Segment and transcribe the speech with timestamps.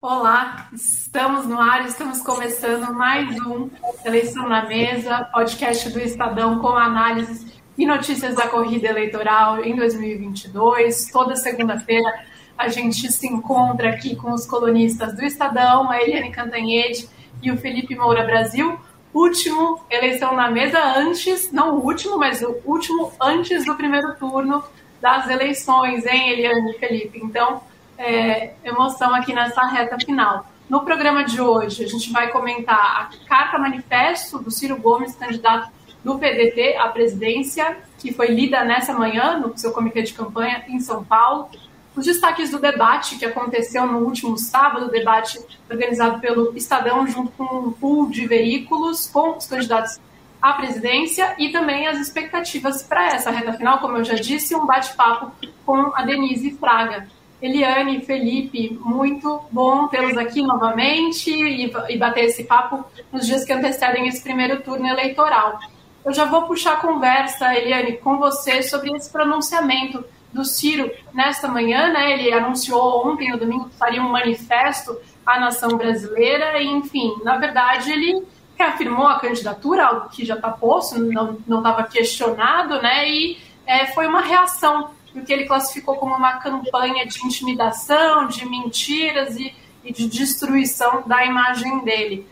[0.00, 3.68] Olá, estamos no ar, estamos começando mais um
[4.04, 11.10] Eleição na Mesa, podcast do Estadão com análises e notícias da corrida eleitoral em 2022.
[11.10, 12.24] Toda segunda-feira
[12.56, 17.08] a gente se encontra aqui com os colunistas do Estadão, a Eliane Cantanhede
[17.42, 18.78] e o Felipe Moura Brasil.
[19.12, 24.62] Último eleição na mesa antes, não o último, mas o último antes do primeiro turno
[25.00, 27.20] das eleições, hein, Eliane e Felipe?
[27.20, 27.60] Então,
[27.98, 30.46] é, emoção aqui nessa reta final.
[30.70, 35.70] No programa de hoje, a gente vai comentar a carta manifesto do Ciro Gomes, candidato
[36.04, 40.78] do PDT à presidência, que foi lida nessa manhã no seu comitê de campanha em
[40.78, 41.48] São Paulo.
[41.96, 47.44] Os destaques do debate que aconteceu no último sábado, debate organizado pelo Estadão junto com
[47.44, 49.98] um pool de veículos com os candidatos
[50.40, 54.64] à presidência e também as expectativas para essa reta final, como eu já disse, um
[54.64, 55.32] bate-papo
[55.66, 57.08] com a Denise Fraga,
[57.40, 63.52] Eliane, Felipe, muito bom tê-los aqui novamente e, e, bater esse papo nos dias que
[63.52, 65.58] antecedem esse primeiro turno eleitoral.
[66.04, 71.46] Eu já vou puxar a conversa, Eliane, com você sobre esse pronunciamento do Ciro nesta
[71.46, 72.12] manhã, né?
[72.12, 77.36] Ele anunciou ontem, no domingo, que faria um manifesto à nação brasileira, e, enfim, na
[77.36, 78.26] verdade, ele
[78.56, 83.08] reafirmou a candidatura, algo que já está posto, não estava questionado, né?
[83.08, 88.44] E é, foi uma reação o que ele classificou como uma campanha de intimidação, de
[88.46, 92.26] mentiras e, e de destruição da imagem dele.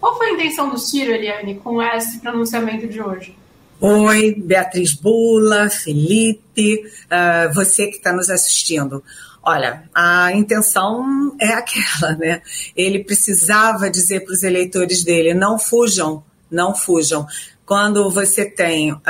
[0.00, 3.36] Qual foi a intenção do Ciro, Eliane, com esse pronunciamento de hoje?
[3.80, 9.02] Oi, Beatriz Bula, Felipe, uh, você que está nos assistindo.
[9.42, 12.40] Olha, a intenção é aquela, né?
[12.74, 17.26] Ele precisava dizer para os eleitores dele: não fujam, não fujam
[17.66, 19.00] quando você tem uh,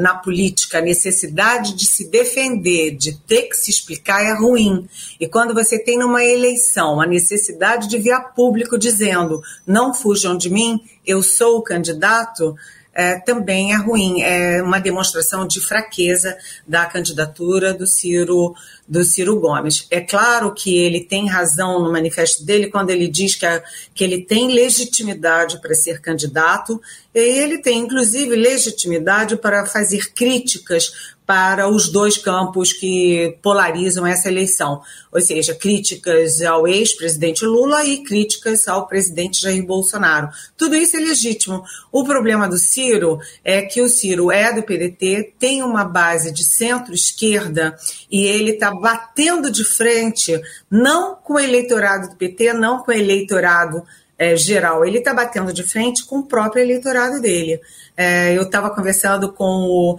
[0.00, 4.88] na política a necessidade de se defender, de ter que se explicar, é ruim.
[5.20, 10.36] E quando você tem numa eleição a necessidade de vir a público dizendo não fujam
[10.36, 12.56] de mim, eu sou o candidato,
[12.94, 14.22] é, também é ruim.
[14.22, 18.54] É uma demonstração de fraqueza da candidatura do Ciro,
[18.86, 19.86] do Ciro Gomes.
[19.90, 23.62] É claro que ele tem razão no manifesto dele quando ele diz que, a,
[23.94, 26.80] que ele tem legitimidade para ser candidato,
[27.14, 34.28] e ele tem, inclusive, legitimidade para fazer críticas para os dois campos que polarizam essa
[34.28, 40.28] eleição, ou seja, críticas ao ex-presidente Lula e críticas ao presidente Jair Bolsonaro.
[40.56, 41.64] Tudo isso é legítimo.
[41.90, 46.44] O problema do Ciro é que o Ciro é do PDT, tem uma base de
[46.44, 47.74] centro-esquerda
[48.10, 50.38] e ele está batendo de frente
[50.70, 53.82] não com o eleitorado do PT, não com o eleitorado
[54.24, 57.60] é, geral, ele está batendo de frente com o próprio eleitorado dele.
[57.96, 59.98] É, eu estava conversando com o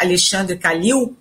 [0.00, 1.16] Alexandre Calil,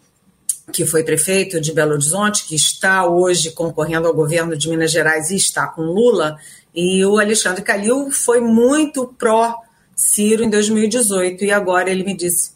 [0.72, 5.30] que foi prefeito de Belo Horizonte, que está hoje concorrendo ao governo de Minas Gerais
[5.30, 6.38] e está com Lula,
[6.74, 12.52] e o Alexandre Calil foi muito pró-Ciro em 2018, e agora ele me disse: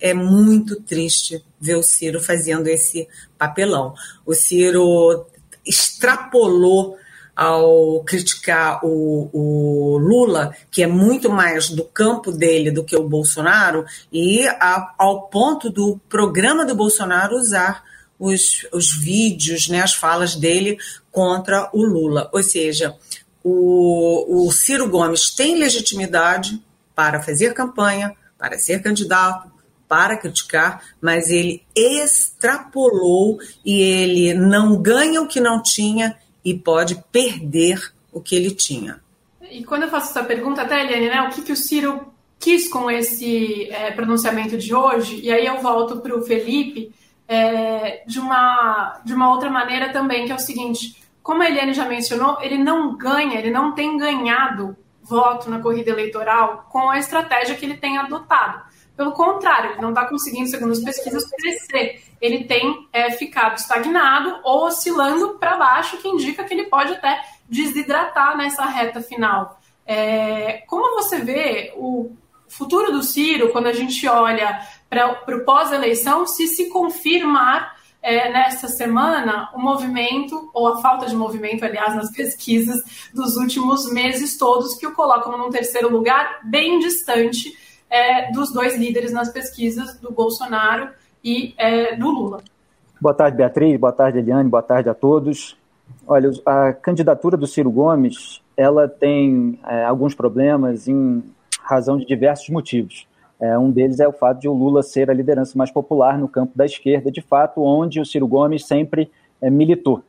[0.00, 3.94] é muito triste ver o Ciro fazendo esse papelão.
[4.24, 5.26] O Ciro
[5.66, 6.96] extrapolou
[7.38, 13.08] ao criticar o, o, Lula, que é muito mais do campo dele do que o
[13.08, 17.84] Bolsonaro, e a, ao ponto do programa do Bolsonaro usar
[18.18, 20.78] os, os vídeos, né, as falas dele
[21.12, 22.28] contra o Lula.
[22.32, 22.96] Ou seja,
[23.44, 26.60] o, o Ciro Gomes tem legitimidade
[26.92, 29.48] para fazer campanha, para ser candidato,
[29.86, 36.16] para criticar, mas ele extrapolou e ele não ganha o que não tinha
[36.48, 39.00] e pode perder o que ele tinha.
[39.50, 42.68] E quando eu faço essa pergunta, até, Eliane, né, o que, que o Ciro quis
[42.68, 46.92] com esse é, pronunciamento de hoje, e aí eu volto para o Felipe
[47.26, 51.74] é, de, uma, de uma outra maneira também, que é o seguinte: como a Eliane
[51.74, 56.98] já mencionou, ele não ganha, ele não tem ganhado voto na corrida eleitoral com a
[56.98, 58.62] estratégia que ele tem adotado.
[58.98, 62.02] Pelo contrário, ele não está conseguindo, segundo as pesquisas, crescer.
[62.20, 67.22] Ele tem é, ficado estagnado ou oscilando para baixo, que indica que ele pode até
[67.48, 69.60] desidratar nessa reta final.
[69.86, 72.10] É, como você vê o
[72.48, 78.66] futuro do Ciro, quando a gente olha para o pós-eleição, se se confirmar é, nessa
[78.66, 82.82] semana o movimento, ou a falta de movimento, aliás, nas pesquisas
[83.14, 88.76] dos últimos meses todos, que o colocam num terceiro lugar, bem distante é, dos dois
[88.76, 90.90] líderes nas pesquisas, do Bolsonaro
[91.24, 92.42] e é, do Lula.
[93.00, 93.78] Boa tarde, Beatriz.
[93.78, 94.48] Boa tarde, Eliane.
[94.48, 95.56] Boa tarde a todos.
[96.06, 101.22] Olha, a candidatura do Ciro Gomes, ela tem é, alguns problemas em
[101.62, 103.06] razão de diversos motivos.
[103.40, 106.28] É, um deles é o fato de o Lula ser a liderança mais popular no
[106.28, 110.02] campo da esquerda, de fato, onde o Ciro Gomes sempre é, militou.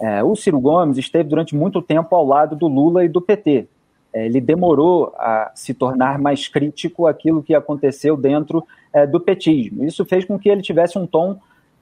[0.00, 3.68] É, o Ciro Gomes esteve durante muito tempo ao lado do Lula e do PT.
[4.12, 9.84] É, ele demorou a se tornar mais crítico aquilo que aconteceu dentro é, do petismo.
[9.84, 11.40] Isso fez com que ele tivesse um tom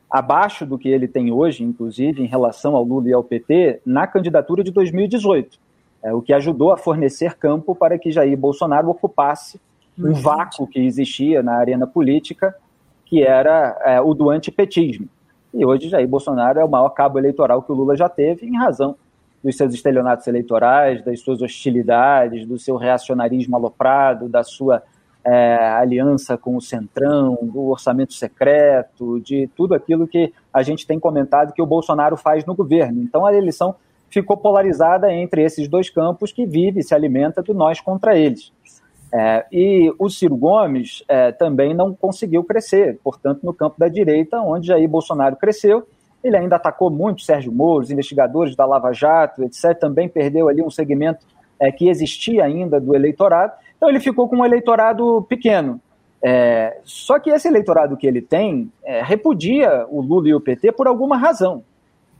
[0.09, 4.07] abaixo do que ele tem hoje, inclusive em relação ao Lula e ao PT, na
[4.07, 5.59] candidatura de 2018,
[6.03, 9.61] é, o que ajudou a fornecer campo para que Jair Bolsonaro ocupasse
[9.99, 12.55] um vácuo que existia na arena política,
[13.05, 15.09] que era é, o do antipetismo.
[15.53, 18.57] E hoje Jair Bolsonaro é o maior cabo eleitoral que o Lula já teve, em
[18.57, 18.97] razão
[19.43, 24.83] dos seus estelionatos eleitorais, das suas hostilidades, do seu reacionarismo aloprado, da sua
[25.25, 30.99] é, aliança com o Centrão, do orçamento secreto, de tudo aquilo que a gente tem
[30.99, 33.03] comentado que o Bolsonaro faz no governo.
[33.03, 33.75] Então a eleição
[34.09, 38.53] ficou polarizada entre esses dois campos que vive e se alimenta do nós contra eles.
[39.13, 44.41] É, e o Ciro Gomes é, também não conseguiu crescer, portanto, no campo da direita,
[44.41, 45.87] onde Jair Bolsonaro cresceu,
[46.23, 49.79] ele ainda atacou muito Sérgio Moro, os investigadores da Lava Jato, etc.
[49.79, 51.25] Também perdeu ali um segmento
[51.59, 53.53] é, que existia ainda do eleitorado.
[53.77, 55.81] Então ele ficou com um eleitorado pequeno.
[56.23, 60.73] É, só que esse eleitorado que ele tem é, repudia o Lula e o PT
[60.73, 61.65] por alguma razão.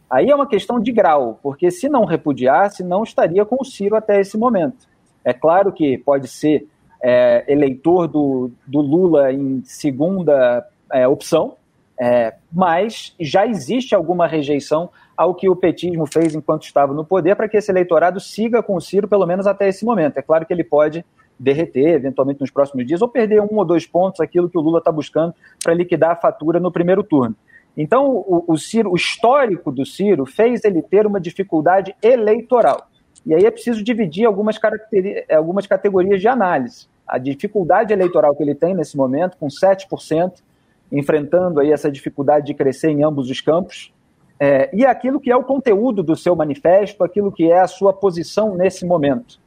[0.09, 3.95] Aí é uma questão de grau, porque se não repudiasse, não estaria com o Ciro
[3.95, 4.89] até esse momento.
[5.25, 6.67] É claro que pode ser
[7.03, 11.55] é, eleitor do, do Lula em segunda é, opção,
[12.01, 17.37] é, mas já existe alguma rejeição ao que o petismo fez enquanto estava no poder
[17.37, 20.17] para que esse eleitorado siga com o Ciro, pelo menos até esse momento.
[20.17, 21.05] É claro que ele pode
[21.39, 24.79] derreter, eventualmente nos próximos dias, ou perder um ou dois pontos, aquilo que o Lula
[24.79, 27.37] está buscando para liquidar a fatura no primeiro turno.
[27.77, 32.89] Então, o, o, Ciro, o histórico do Ciro fez ele ter uma dificuldade eleitoral.
[33.27, 34.59] E aí é preciso dividir algumas,
[35.31, 36.89] algumas categorias de análise.
[37.07, 40.33] A dificuldade eleitoral que ele tem nesse momento, com 7%,
[40.93, 43.93] enfrentando aí essa dificuldade de crescer em ambos os campos,
[44.39, 47.93] é, e aquilo que é o conteúdo do seu manifesto, aquilo que é a sua
[47.93, 49.39] posição nesse momento.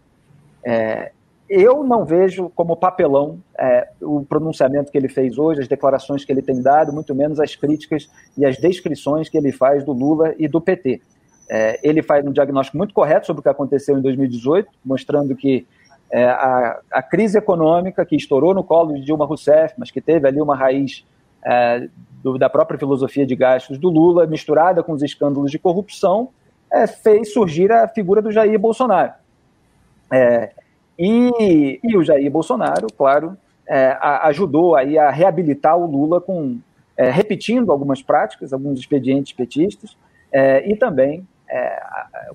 [0.64, 1.12] É,
[1.50, 6.32] eu não vejo como papelão é, o pronunciamento que ele fez hoje, as declarações que
[6.32, 10.34] ele tem dado, muito menos as críticas e as descrições que ele faz do Lula
[10.38, 11.02] e do PT.
[11.50, 15.68] É, ele faz um diagnóstico muito correto sobre o que aconteceu em 2018, mostrando que
[16.10, 20.28] é, a, a, crise econômica que estourou no colo de Dilma Rousseff, mas que teve
[20.28, 21.04] ali uma raiz
[21.46, 21.88] é,
[22.24, 26.30] do, da própria filosofia de gastos do Lula, misturada com os escândalos de corrupção,
[26.72, 29.14] é, fez surgir a figura do Jair Bolsonaro.
[30.12, 30.52] É,
[30.98, 33.38] e, e, o Jair Bolsonaro, claro,
[33.68, 36.58] é, a, ajudou aí a reabilitar o Lula com
[36.96, 39.98] é, repetindo algumas práticas, alguns expedientes petistas,
[40.32, 41.28] é, e também,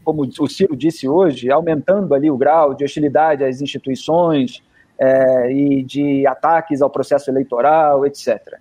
[0.05, 4.63] como o Ciro disse hoje, aumentando ali o grau de hostilidade às instituições
[5.51, 8.61] e de ataques ao processo eleitoral, etc.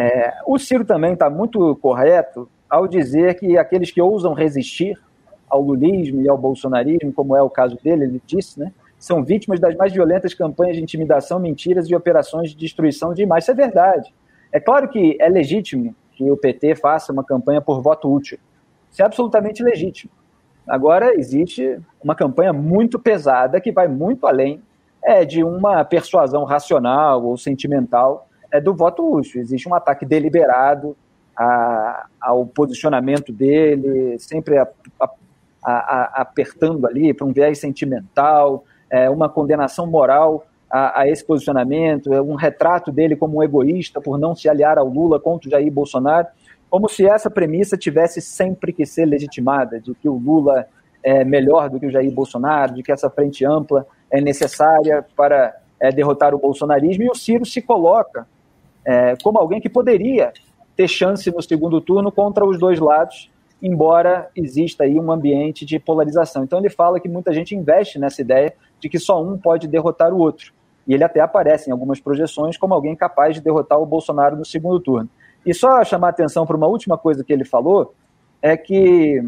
[0.00, 4.98] É, o Ciro também está muito correto ao dizer que aqueles que ousam resistir
[5.46, 9.60] ao lulismo e ao bolsonarismo, como é o caso dele, ele disse, né, são vítimas
[9.60, 13.44] das mais violentas campanhas de intimidação, mentiras e operações de destruição de imagens.
[13.44, 14.14] Isso é verdade.
[14.50, 18.38] É claro que é legítimo que o PT faça uma campanha por voto útil.
[18.90, 20.10] Isso é absolutamente legítimo.
[20.66, 24.62] Agora, existe uma campanha muito pesada que vai muito além
[25.04, 29.40] é, de uma persuasão racional ou sentimental é do voto útil.
[29.40, 30.96] Existe um ataque deliberado
[31.36, 34.68] a, ao posicionamento dele, sempre a,
[35.64, 42.22] a, apertando ali para um viés sentimental, é, uma condenação moral a, esse posicionamento, é
[42.22, 46.28] um retrato dele como um egoísta por não se aliar ao Lula contra Jair Bolsonaro,
[46.68, 50.66] como se essa premissa tivesse sempre que ser legitimada, de que o Lula
[51.02, 55.56] é melhor do que o Jair Bolsonaro, de que essa frente ampla é necessária para
[55.80, 58.28] é, derrotar o bolsonarismo, e o Ciro se coloca
[58.84, 60.32] é, como alguém que poderia
[60.76, 63.30] ter chance no segundo turno contra os dois lados,
[63.62, 66.44] embora exista aí um ambiente de polarização.
[66.44, 70.12] Então ele fala que muita gente investe nessa ideia de que só um pode derrotar
[70.12, 70.52] o outro.
[70.86, 74.44] E ele até aparece em algumas projeções como alguém capaz de derrotar o Bolsonaro no
[74.44, 75.08] segundo turno.
[75.44, 77.94] E só chamar atenção para uma última coisa que ele falou,
[78.42, 79.22] é que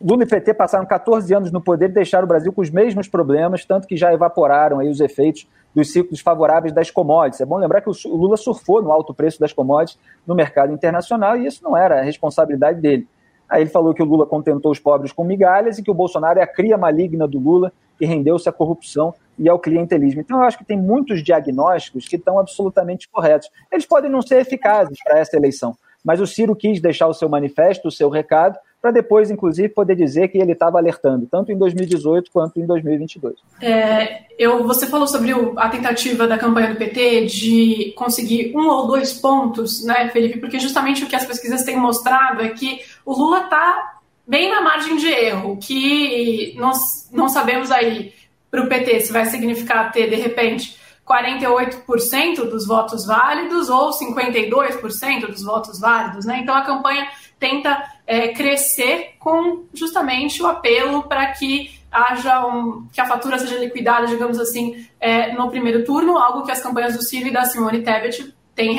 [0.00, 3.08] Lula e PT passaram 14 anos no poder e deixaram o Brasil com os mesmos
[3.08, 7.40] problemas, tanto que já evaporaram aí os efeitos dos ciclos favoráveis das commodities.
[7.40, 11.36] É bom lembrar que o Lula surfou no alto preço das commodities no mercado internacional
[11.36, 13.06] e isso não era a responsabilidade dele.
[13.48, 16.38] Aí ele falou que o Lula contentou os pobres com migalhas e que o Bolsonaro
[16.38, 20.20] é a cria maligna do Lula que rendeu-se à corrupção e ao clientelismo.
[20.20, 23.50] Então, eu acho que tem muitos diagnósticos que estão absolutamente corretos.
[23.72, 27.28] Eles podem não ser eficazes para essa eleição, mas o Ciro quis deixar o seu
[27.28, 31.58] manifesto, o seu recado, para depois, inclusive, poder dizer que ele estava alertando, tanto em
[31.58, 33.34] 2018 quanto em 2022.
[33.60, 38.68] É, eu, você falou sobre o, a tentativa da campanha do PT de conseguir um
[38.68, 40.38] ou dois pontos, né, Felipe?
[40.38, 44.60] Porque justamente o que as pesquisas têm mostrado é que o Lula está bem na
[44.60, 48.12] margem de erro, que nós não sabemos aí
[48.50, 55.26] para o PT se vai significar ter, de repente, 48% dos votos válidos ou 52%
[55.26, 56.40] dos votos válidos, né?
[56.42, 57.08] Então a campanha
[57.38, 63.56] tenta é, crescer com justamente o apelo para que haja um, que a fatura seja
[63.58, 67.44] liquidada, digamos assim, é, no primeiro turno, algo que as campanhas do Ciro e da
[67.44, 68.76] Simone Tebet têm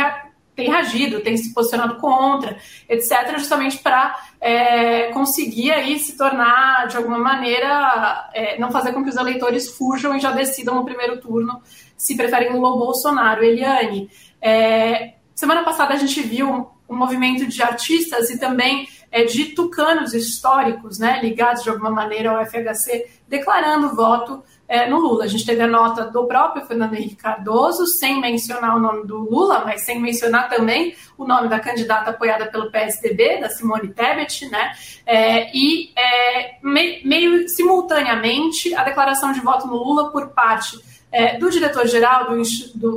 [0.60, 2.58] tem reagido, tem se posicionado contra,
[2.90, 9.02] etc., justamente para é, conseguir aí se tornar, de alguma maneira, é, não fazer com
[9.02, 11.62] que os eleitores fujam e já decidam no primeiro turno
[11.96, 13.42] se preferem Lula ou Bolsonaro.
[13.42, 14.10] Eliane,
[14.42, 20.14] é, semana passada a gente viu um, movimento de artistas e também é, de tucanos
[20.14, 25.24] históricos, né, ligados de alguma maneira ao FHC, declarando voto é, no Lula.
[25.24, 29.18] A gente teve a nota do próprio Fernando Henrique Cardoso, sem mencionar o nome do
[29.18, 34.48] Lula, mas sem mencionar também o nome da candidata apoiada pelo PSDB, da Simone Tebet,
[34.48, 34.72] né?
[35.06, 40.78] É, e é, me, meio simultaneamente a declaração de voto no Lula por parte
[41.12, 42.28] é, do diretor-geral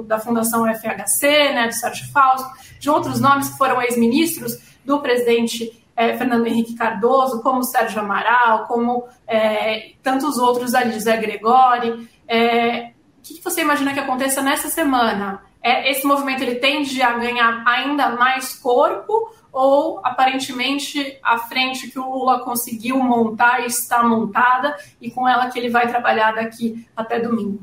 [0.04, 2.48] da Fundação FHC, né, do Sérgio Fausto,
[2.82, 8.66] de outros nomes que foram ex-ministros, do presidente é, Fernando Henrique Cardoso, como Sérgio Amaral,
[8.66, 12.08] como é, tantos outros ali, José Gregori.
[12.26, 15.44] É, o que você imagina que aconteça nessa semana?
[15.62, 22.00] É, esse movimento ele tende a ganhar ainda mais corpo ou aparentemente a frente que
[22.00, 27.20] o Lula conseguiu montar está montada e com ela que ele vai trabalhar daqui até
[27.20, 27.60] domingo?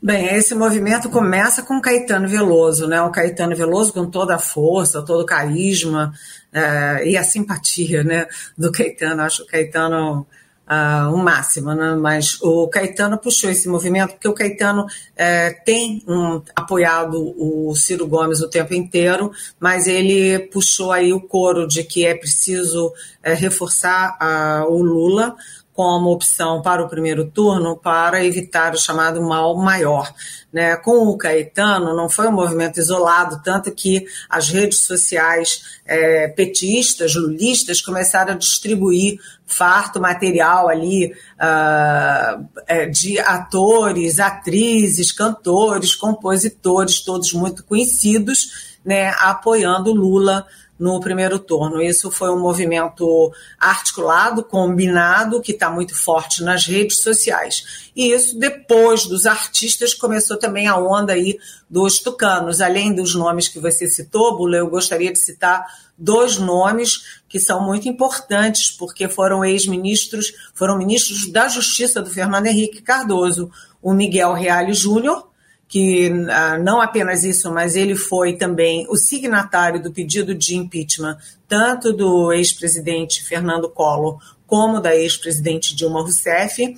[0.00, 3.00] Bem, esse movimento começa com Caetano Veloso, né?
[3.02, 6.12] O Caetano Veloso com toda a força, todo o carisma
[6.52, 8.26] é, e a simpatia, né?
[8.56, 9.22] Do Caetano.
[9.22, 10.26] Acho o Caetano
[10.66, 11.94] uh, o máximo, né?
[11.94, 18.06] Mas o Caetano puxou esse movimento porque o Caetano é, tem um, apoiado o Ciro
[18.06, 22.92] Gomes o tempo inteiro, mas ele puxou aí o coro de que é preciso
[23.22, 25.36] é, reforçar uh, o Lula
[25.76, 30.10] como opção para o primeiro turno para evitar o chamado mal maior.
[30.50, 30.74] Né?
[30.76, 37.14] Com o Caetano, não foi um movimento isolado, tanto que as redes sociais é, petistas,
[37.14, 47.62] lulistas, começaram a distribuir farto material ali uh, de atores, atrizes, cantores, compositores, todos muito
[47.62, 50.46] conhecidos, né, apoiando Lula
[50.78, 51.80] no primeiro turno.
[51.80, 57.90] Isso foi um movimento articulado, combinado, que está muito forte nas redes sociais.
[57.94, 62.60] E isso, depois dos artistas, começou também a onda aí dos tucanos.
[62.60, 65.66] Além dos nomes que você citou, Bula, eu gostaria de citar
[65.96, 72.46] dois nomes que são muito importantes, porque foram ex-ministros, foram ministros da Justiça do Fernando
[72.46, 73.50] Henrique Cardoso,
[73.82, 75.28] o Miguel Reale Júnior,
[75.68, 81.18] que ah, não apenas isso, mas ele foi também o signatário do pedido de impeachment,
[81.48, 86.76] tanto do ex-presidente Fernando Collor como da ex-presidente Dilma Rousseff,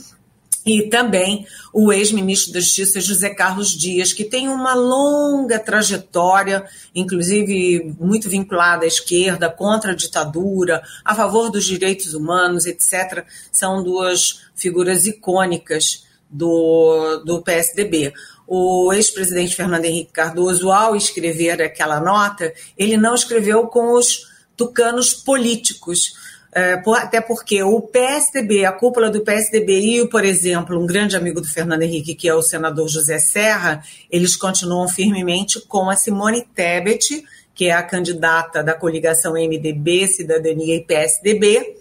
[0.64, 6.64] e também o ex-ministro da Justiça José Carlos Dias, que tem uma longa trajetória,
[6.94, 13.24] inclusive muito vinculada à esquerda, contra a ditadura, a favor dos direitos humanos, etc.
[13.50, 18.12] São duas figuras icônicas do, do PSDB
[18.48, 24.26] o ex-presidente Fernando Henrique Cardoso, ao escrever aquela nota, ele não escreveu com os
[24.56, 26.14] tucanos políticos,
[26.50, 31.42] é, até porque o PSDB, a cúpula do PSDB e, por exemplo, um grande amigo
[31.42, 36.46] do Fernando Henrique, que é o senador José Serra, eles continuam firmemente com a Simone
[36.54, 37.22] Tebet,
[37.54, 41.76] que é a candidata da coligação MDB, Cidadania e PSDB,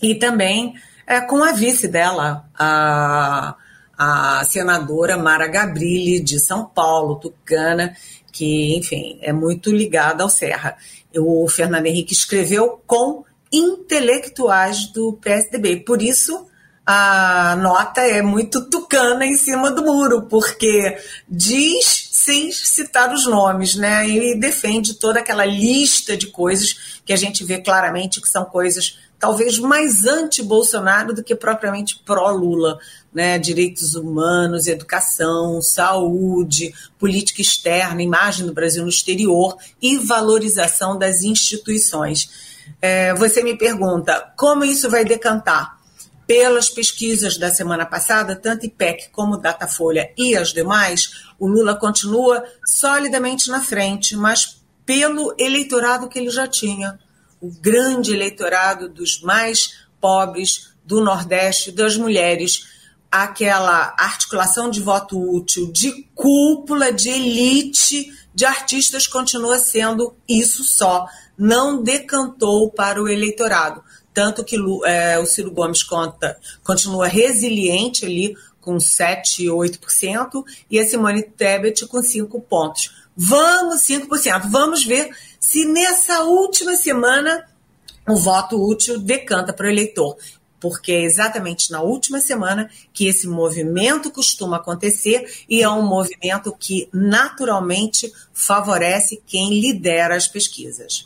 [0.00, 3.56] e também é, com a vice dela, a
[3.96, 7.96] a senadora Mara Gabrilli, de São Paulo, tucana,
[8.30, 10.76] que, enfim, é muito ligada ao Serra.
[11.16, 15.76] O Fernando Henrique escreveu com intelectuais do PSDB.
[15.78, 16.46] Por isso,
[16.84, 20.98] a nota é muito tucana em cima do muro, porque
[21.28, 24.08] diz sem citar os nomes, né?
[24.08, 28.98] E defende toda aquela lista de coisas que a gente vê claramente que são coisas
[29.18, 32.78] talvez mais anti-Bolsonaro do que propriamente pró-Lula
[33.16, 41.22] né, direitos humanos, educação, saúde, política externa, imagem do Brasil no exterior e valorização das
[41.22, 42.28] instituições.
[42.80, 45.76] É, você me pergunta como isso vai decantar?
[46.26, 52.44] Pelas pesquisas da semana passada, tanto IPEC como Datafolha e as demais, o Lula continua
[52.66, 56.98] solidamente na frente, mas pelo eleitorado que ele já tinha,
[57.40, 62.76] o grande eleitorado dos mais pobres do Nordeste, das mulheres
[63.10, 71.06] aquela articulação de voto útil de cúpula, de elite de artistas continua sendo isso só,
[71.38, 73.82] não decantou para o eleitorado.
[74.12, 80.86] tanto que é, o Ciro Gomes conta, continua resiliente ali com 7, 8%, e a
[80.86, 83.05] Simone Tebet com 5 pontos.
[83.16, 84.50] Vamos, 5%.
[84.50, 87.48] Vamos ver se nessa última semana
[88.06, 90.16] o voto útil decanta para o eleitor.
[90.60, 96.54] Porque é exatamente na última semana que esse movimento costuma acontecer e é um movimento
[96.58, 101.05] que naturalmente favorece quem lidera as pesquisas.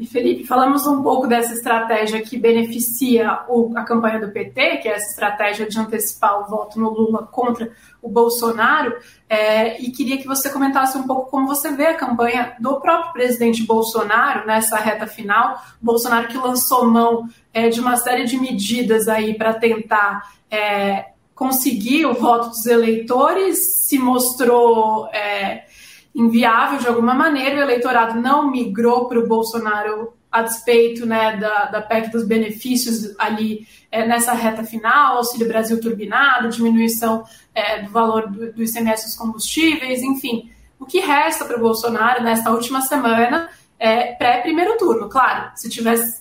[0.00, 4.88] E Felipe, falamos um pouco dessa estratégia que beneficia o, a campanha do PT, que
[4.88, 8.96] é essa estratégia de antecipar o voto no Lula contra o Bolsonaro,
[9.28, 13.12] é, e queria que você comentasse um pouco como você vê a campanha do próprio
[13.12, 15.62] presidente Bolsonaro nessa reta final.
[15.82, 22.06] Bolsonaro que lançou mão é, de uma série de medidas aí para tentar é, conseguir
[22.06, 25.66] o voto dos eleitores, se mostrou é,
[26.14, 31.66] inviável de alguma maneira, o eleitorado não migrou para o Bolsonaro a despeito né, da,
[31.66, 37.24] da PEC dos benefícios ali é, nessa reta final, Auxílio Brasil turbinado, diminuição
[37.54, 40.50] é, do valor do, do ICMS dos combustíveis, enfim.
[40.78, 43.48] O que resta para o Bolsonaro nesta última semana
[43.78, 45.08] é pré-primeiro turno.
[45.08, 46.20] Claro, se tivesse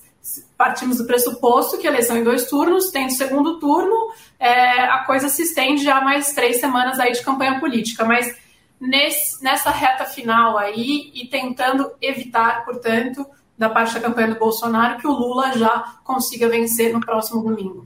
[0.58, 3.96] partimos do pressuposto que a eleição em dois turnos, tem segundo turno,
[4.38, 8.36] é, a coisa se estende já mais três semanas aí de campanha política, mas
[8.80, 13.26] nesse, nessa reta final aí e tentando evitar, portanto,
[13.58, 17.86] da parte da campanha do Bolsonaro, que o Lula já consiga vencer no próximo domingo.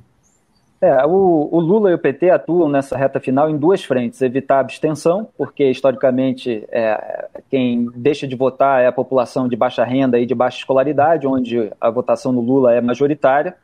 [0.79, 4.57] É, o, o, Lula e o PT atuam nessa reta final em duas frentes: evitar
[4.57, 10.19] a abstenção, porque historicamente é, quem deixa de votar é a população de baixa renda
[10.19, 13.55] e de baixa escolaridade, onde a votação no Lula é majoritária,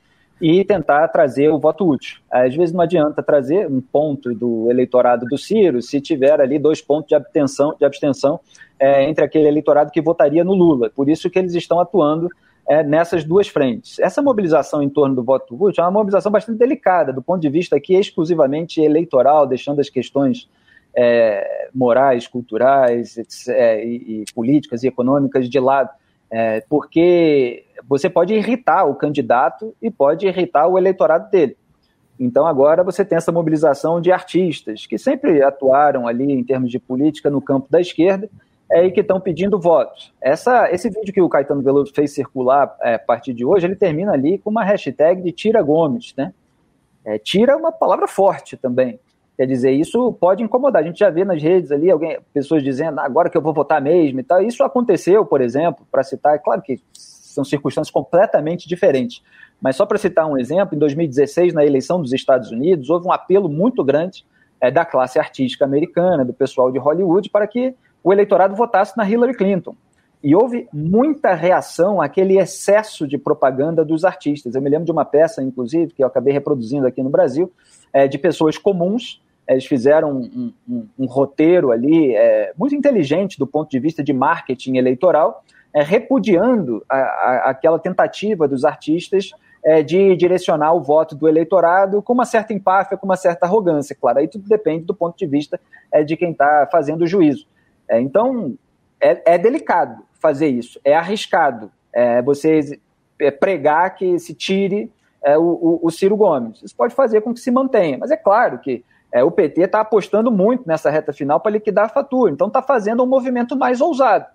[0.41, 2.19] e tentar trazer o voto útil.
[2.31, 6.81] Às vezes não adianta trazer um ponto do eleitorado do Ciro se tiver ali dois
[6.81, 8.39] pontos de abstenção, de abstenção
[8.79, 10.89] é, entre aquele eleitorado que votaria no Lula.
[10.89, 12.29] Por isso que eles estão atuando
[12.67, 13.99] é, nessas duas frentes.
[13.99, 17.49] Essa mobilização em torno do voto útil é uma mobilização bastante delicada, do ponto de
[17.49, 20.47] vista aqui exclusivamente eleitoral, deixando as questões
[20.95, 23.17] é, morais, culturais
[23.49, 25.89] é, e, e políticas e econômicas de lado.
[26.31, 31.57] É, porque você pode irritar o candidato e pode irritar o eleitorado dele.
[32.19, 36.77] Então agora você tem essa mobilização de artistas que sempre atuaram ali em termos de
[36.77, 38.29] política no campo da esquerda
[38.69, 40.13] é, e que estão pedindo votos.
[40.21, 43.75] Essa, esse vídeo que o Caetano Veloso fez circular é, a partir de hoje, ele
[43.75, 46.33] termina ali com uma hashtag de Tira Gomes, né?
[47.05, 48.99] É, tira é uma palavra forte também.
[49.37, 50.83] Quer dizer, isso pode incomodar.
[50.83, 53.53] A gente já vê nas redes ali alguém, pessoas dizendo ah, agora que eu vou
[53.53, 54.41] votar mesmo e tal.
[54.41, 56.77] Isso aconteceu, por exemplo, para citar, é claro que
[57.39, 59.21] são circunstâncias completamente diferentes.
[59.61, 63.11] Mas só para citar um exemplo, em 2016, na eleição dos Estados Unidos, houve um
[63.11, 64.25] apelo muito grande
[64.61, 67.73] é, da classe artística americana, do pessoal de Hollywood, para que
[68.03, 69.75] o eleitorado votasse na Hillary Clinton.
[70.21, 74.53] E houve muita reação àquele excesso de propaganda dos artistas.
[74.53, 77.51] Eu me lembro de uma peça, inclusive, que eu acabei reproduzindo aqui no Brasil,
[77.93, 83.47] é, de pessoas comuns eles fizeram um, um, um roteiro ali é, muito inteligente do
[83.47, 85.43] ponto de vista de marketing eleitoral,
[85.73, 89.31] é, repudiando a, a, aquela tentativa dos artistas
[89.63, 93.95] é, de direcionar o voto do eleitorado com uma certa empáfia, com uma certa arrogância.
[93.95, 95.59] Claro, aí tudo depende do ponto de vista
[95.91, 97.45] é, de quem está fazendo o juízo.
[97.87, 98.55] É, então,
[98.99, 102.79] é, é, delicado fazer isso, é arriscado é, você
[103.39, 104.91] pregar que se tire
[105.37, 106.61] o, o, Ciro Gomes.
[106.63, 108.83] Isso pode fazer com que se mantenha, mas é claro que
[109.25, 113.03] o PT está apostando muito nessa reta final para liquidar a fatura, então está fazendo
[113.03, 114.25] um movimento mais ousado.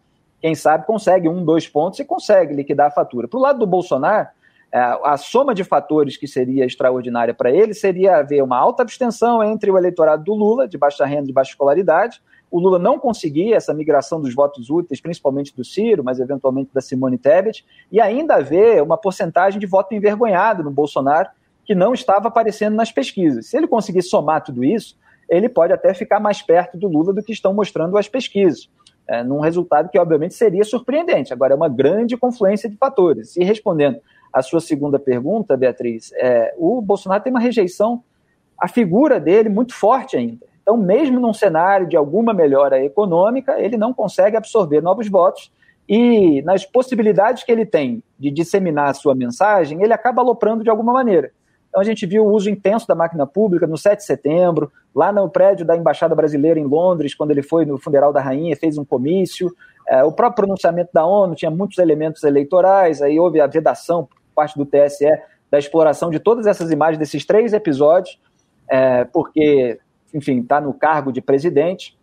[0.45, 3.27] Quem sabe consegue um, dois pontos e consegue liquidar a fatura.
[3.27, 4.29] Para o lado do Bolsonaro,
[4.71, 9.43] é, a soma de fatores que seria extraordinária para ele seria haver uma alta abstenção
[9.43, 12.99] entre o eleitorado do Lula, de baixa renda e de baixa escolaridade, o Lula não
[12.99, 17.99] conseguir essa migração dos votos úteis, principalmente do Ciro, mas eventualmente da Simone Tebet, e
[17.99, 21.31] ainda haver uma porcentagem de voto envergonhado no Bolsonaro,
[21.65, 23.47] que não estava aparecendo nas pesquisas.
[23.47, 24.95] Se ele conseguir somar tudo isso,
[25.27, 28.69] ele pode até ficar mais perto do Lula do que estão mostrando as pesquisas,
[29.07, 31.33] é, num resultado que, obviamente, seria surpreendente.
[31.33, 33.37] Agora, é uma grande confluência de fatores.
[33.37, 34.01] E respondendo
[34.33, 38.03] à sua segunda pergunta, Beatriz, é, o Bolsonaro tem uma rejeição,
[38.61, 40.47] a figura dele muito forte ainda.
[40.63, 45.53] Então, mesmo num cenário de alguma melhora econômica, ele não consegue absorver novos votos
[45.89, 50.71] e nas possibilidades que ele tem de disseminar a sua mensagem, ele acaba aloprando de
[50.71, 51.31] alguma maneira.
[51.75, 55.11] Então a gente viu o uso intenso da máquina pública no 7 de setembro, lá
[55.11, 58.79] no prédio da Embaixada Brasileira em Londres, quando ele foi no funeral da rainha, fez
[58.79, 59.53] um comício.
[59.89, 64.17] É, o próprio pronunciamento da ONU tinha muitos elementos eleitorais, aí houve a vedação por
[64.37, 65.11] parte do TSE
[65.51, 68.21] da exploração de todas essas imagens desses três episódios,
[68.71, 69.81] é, porque,
[70.15, 71.99] enfim, está no cargo de presidente,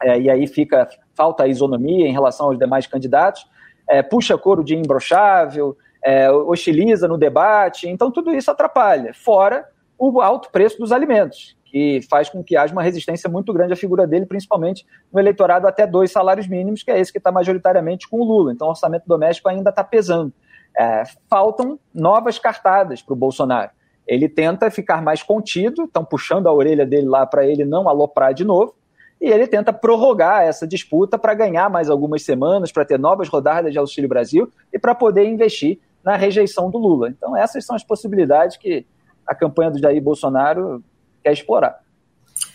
[0.00, 3.48] é, e aí fica falta a isonomia em relação aos demais candidatos.
[3.88, 9.12] É, puxa coro de imbrochável, é, hostiliza no debate, então tudo isso atrapalha.
[9.14, 9.66] Fora
[9.98, 13.76] o alto preço dos alimentos, que faz com que haja uma resistência muito grande à
[13.76, 18.08] figura dele, principalmente no eleitorado até dois salários mínimos, que é esse que está majoritariamente
[18.08, 18.52] com o Lula.
[18.52, 20.32] Então o orçamento doméstico ainda está pesando.
[20.76, 23.70] É, faltam novas cartadas para o Bolsonaro.
[24.06, 28.34] Ele tenta ficar mais contido, estão puxando a orelha dele lá para ele não aloprar
[28.34, 28.74] de novo,
[29.20, 33.72] e ele tenta prorrogar essa disputa para ganhar mais algumas semanas, para ter novas rodadas
[33.72, 37.08] de Auxílio Brasil e para poder investir na rejeição do Lula.
[37.08, 38.86] Então, essas são as possibilidades que
[39.26, 40.82] a campanha do Jair Bolsonaro
[41.22, 41.80] quer explorar.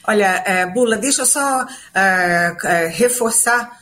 [0.07, 3.77] Olha, é, Bula, deixa eu só é, é, reforçar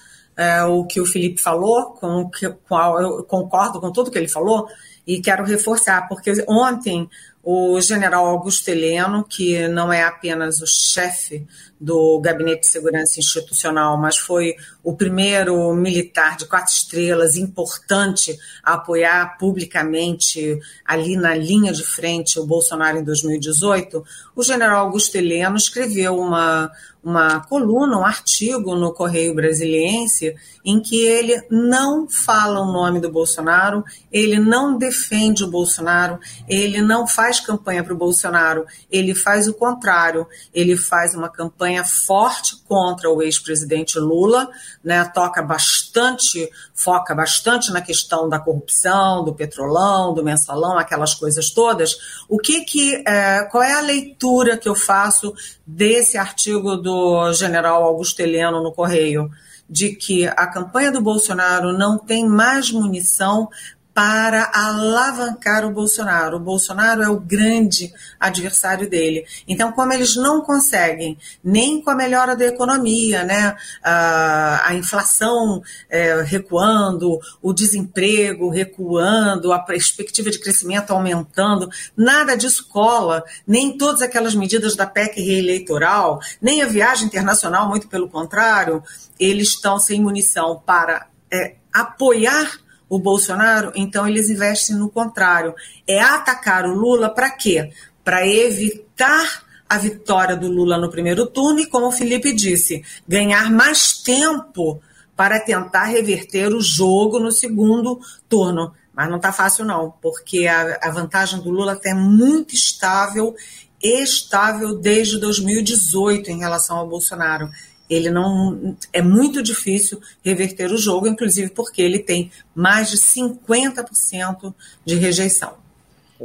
[0.68, 4.68] o que o Felipe falou, com o com, eu concordo com tudo que ele falou,
[5.06, 7.10] e quero reforçar, porque ontem
[7.48, 11.46] o general Augusto Heleno, que não é apenas o chefe
[11.80, 18.74] do Gabinete de Segurança Institucional, mas foi o primeiro militar de quatro estrelas importante a
[18.74, 24.04] apoiar publicamente ali na linha de frente o Bolsonaro em 2018,
[24.36, 26.72] o general Augusto Heleno escreveu uma,
[27.06, 33.12] uma coluna, um artigo no Correio Brasiliense, em que ele não fala o nome do
[33.12, 39.48] Bolsonaro, ele não defende o Bolsonaro, ele não faz campanha para o Bolsonaro, ele faz
[39.48, 44.50] o contrário, ele faz uma campanha forte contra o ex-presidente Lula,
[44.84, 51.52] né, toca bastante, foca bastante na questão da corrupção, do petrolão, do mensalão, aquelas coisas
[51.52, 52.26] todas.
[52.28, 55.36] O que que, é, qual é a leitura que eu faço
[55.68, 56.95] desse artigo do
[57.34, 59.30] general Augusto Heleno no Correio?
[59.70, 63.50] de que a campanha do Bolsonaro não tem mais munição
[63.96, 66.36] para alavancar o Bolsonaro.
[66.36, 69.26] O Bolsonaro é o grande adversário dele.
[69.48, 75.64] Então, como eles não conseguem, nem com a melhora da economia, né, a, a inflação
[75.90, 84.02] é, recuando, o desemprego recuando, a perspectiva de crescimento aumentando, nada disso cola, nem todas
[84.02, 88.84] aquelas medidas da PEC reeleitoral, nem a viagem internacional, muito pelo contrário,
[89.18, 95.54] eles estão sem munição para é, apoiar o Bolsonaro, então eles investem no contrário.
[95.88, 97.72] É atacar o Lula para quê?
[98.04, 103.52] Para evitar a vitória do Lula no primeiro turno e, como o Felipe disse, ganhar
[103.52, 104.82] mais tempo
[105.16, 108.74] para tentar reverter o jogo no segundo turno.
[108.94, 113.36] Mas não está fácil, não, porque a, a vantagem do Lula é muito estável,
[113.82, 117.50] estável desde 2018 em relação ao Bolsonaro
[117.90, 124.54] ele não é muito difícil reverter o jogo, inclusive porque ele tem mais de 50%
[124.84, 125.54] de rejeição.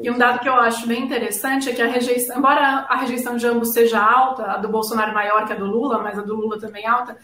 [0.03, 3.37] E um dado que eu acho bem interessante é que a rejeição, embora a rejeição
[3.37, 6.35] de ambos seja alta, a do Bolsonaro maior que a do Lula, mas a do
[6.35, 7.16] Lula também alta,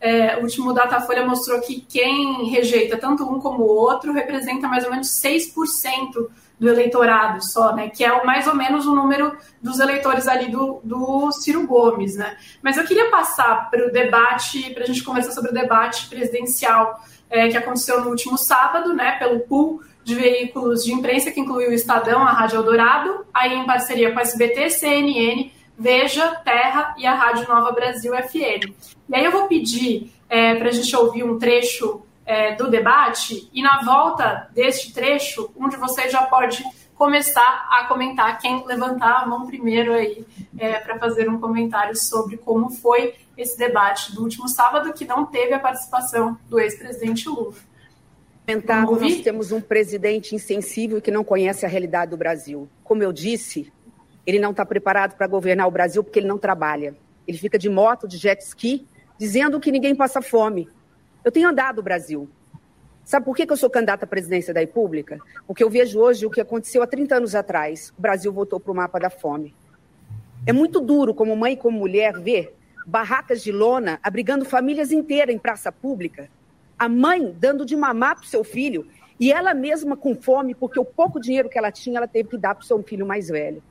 [0.00, 4.84] é, o último Datafolha mostrou que quem rejeita tanto um como o outro representa mais
[4.84, 7.88] ou menos 6% do eleitorado só, né?
[7.88, 12.36] Que é mais ou menos o número dos eleitores ali do, do Ciro Gomes, né?
[12.62, 17.00] Mas eu queria passar para o debate, para a gente conversar sobre o debate presidencial
[17.28, 19.12] é, que aconteceu no último sábado, né?
[19.18, 23.64] Pelo pool de veículos de imprensa que incluiu o Estadão, a Rádio Eldorado, aí em
[23.64, 28.72] parceria com a SBT, CNN, Veja, Terra e a Rádio Nova Brasil FM.
[29.08, 33.48] E aí eu vou pedir é, para a gente ouvir um trecho é, do debate
[33.52, 39.22] e na volta deste trecho, um de vocês já pode começar a comentar quem levantar
[39.22, 40.24] a mão primeiro aí
[40.58, 45.26] é, para fazer um comentário sobre como foi esse debate do último sábado que não
[45.26, 47.54] teve a participação do ex-presidente Lula.
[49.16, 52.68] Nós temos um presidente insensível que não conhece a realidade do Brasil.
[52.84, 53.72] Como eu disse,
[54.26, 56.94] ele não está preparado para governar o Brasil porque ele não trabalha.
[57.26, 58.86] Ele fica de moto, de jet ski,
[59.18, 60.68] dizendo que ninguém passa fome.
[61.24, 62.28] Eu tenho andado o Brasil.
[63.02, 65.18] Sabe por que, eu sou candidata à presidência da República?
[65.46, 67.92] Porque eu vejo hoje o que aconteceu há 30 anos atrás.
[67.98, 69.54] O Brasil voltou para o mapa da fome.
[70.46, 72.54] É muito duro, como mãe e como mulher, ver
[72.86, 76.28] barracas de lona abrigando famílias inteiras em praça pública.
[76.78, 78.86] A mãe dando de mamar para o seu filho
[79.18, 82.38] e ela mesma com fome, porque o pouco dinheiro que ela tinha, ela teve que
[82.38, 83.62] dar para o seu filho mais velho.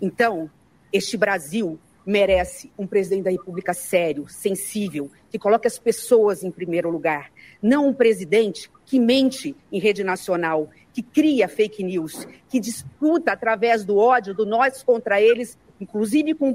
[0.00, 0.50] Então,
[0.92, 6.90] este Brasil merece um presidente da República sério, sensível, que coloque as pessoas em primeiro
[6.90, 7.30] lugar.
[7.62, 13.84] Não um presidente que mente em rede nacional, que cria fake news, que disputa através
[13.84, 16.50] do ódio do nós contra eles, inclusive com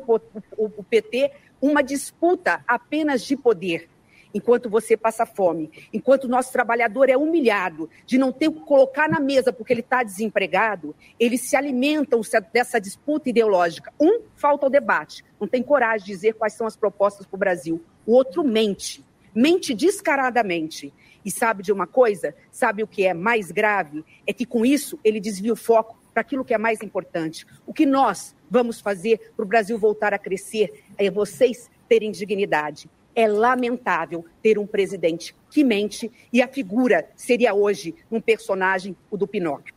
[0.58, 1.32] o PT,
[1.62, 3.90] uma disputa apenas de poder
[4.34, 8.62] enquanto você passa fome, enquanto o nosso trabalhador é humilhado de não ter o que
[8.62, 12.22] colocar na mesa porque ele está desempregado, eles se alimentam
[12.54, 13.94] dessa disputa ideológica.
[14.00, 17.40] Um, falta o debate, não tem coragem de dizer quais são as propostas para o
[17.40, 17.84] Brasil.
[18.06, 20.94] O outro mente, mente descaradamente.
[21.24, 22.34] E sabe de uma coisa?
[22.50, 24.06] Sabe o que é mais grave?
[24.26, 27.46] É que com isso ele desvia o foco para aquilo que é mais importante.
[27.66, 32.90] O que nós vamos fazer para o Brasil voltar a crescer é vocês terem dignidade.
[33.20, 39.18] É lamentável ter um presidente que mente e a figura seria hoje um personagem, o
[39.18, 39.76] do Pinóquio.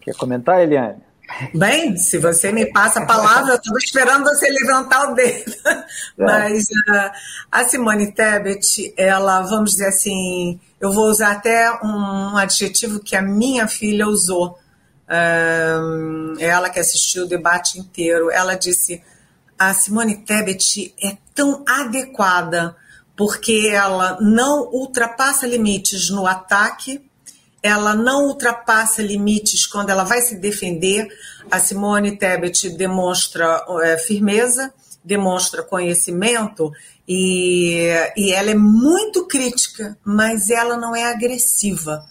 [0.00, 1.02] Quer comentar, Eliane?
[1.54, 5.52] Bem, se você me passa a palavra, eu estava esperando você levantar o dedo.
[6.18, 6.24] É.
[6.24, 7.10] Mas uh,
[7.50, 13.20] a Simone Tebet, ela, vamos dizer assim, eu vou usar até um adjetivo que a
[13.20, 14.58] minha filha usou.
[15.06, 19.02] Uh, ela que assistiu o debate inteiro, ela disse:
[19.68, 22.76] a Simone Tebet é tão adequada
[23.16, 27.00] porque ela não ultrapassa limites no ataque
[27.62, 31.06] ela não ultrapassa limites quando ela vai se defender.
[31.50, 36.72] A Simone Tebet demonstra é, firmeza, demonstra conhecimento
[37.06, 42.04] e, e ela é muito crítica, mas ela não é agressiva.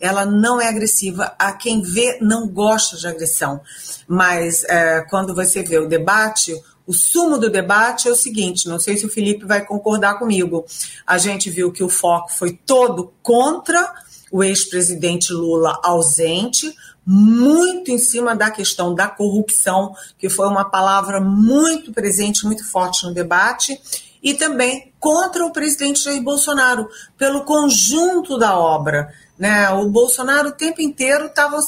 [0.00, 1.34] Ela não é agressiva.
[1.38, 3.60] A quem vê não gosta de agressão.
[4.08, 6.52] Mas é, quando você vê o debate,
[6.86, 10.64] o sumo do debate é o seguinte: não sei se o Felipe vai concordar comigo.
[11.06, 13.92] A gente viu que o foco foi todo contra
[14.30, 16.72] o ex-presidente Lula ausente,
[17.04, 23.04] muito em cima da questão da corrupção, que foi uma palavra muito presente, muito forte
[23.04, 23.80] no debate,
[24.22, 29.12] e também contra o presidente Jair Bolsonaro, pelo conjunto da obra.
[29.38, 29.68] Né?
[29.70, 31.60] O Bolsonaro o tempo inteiro estava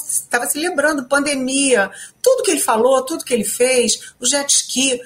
[0.47, 4.99] celebrando pandemia, tudo que ele falou, tudo que ele fez, o jet ski.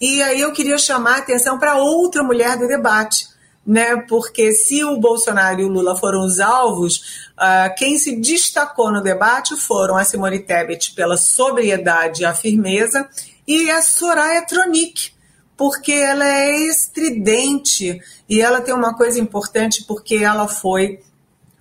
[0.00, 3.28] E aí eu queria chamar a atenção para outra mulher do debate,
[3.66, 3.96] né?
[4.08, 9.02] Porque se o Bolsonaro e o Lula foram os alvos, uh, quem se destacou no
[9.02, 13.08] debate foram a Simone Tebet pela sobriedade e a firmeza
[13.46, 15.12] e a Soraya Tronic,
[15.56, 21.00] porque ela é estridente e ela tem uma coisa importante porque ela foi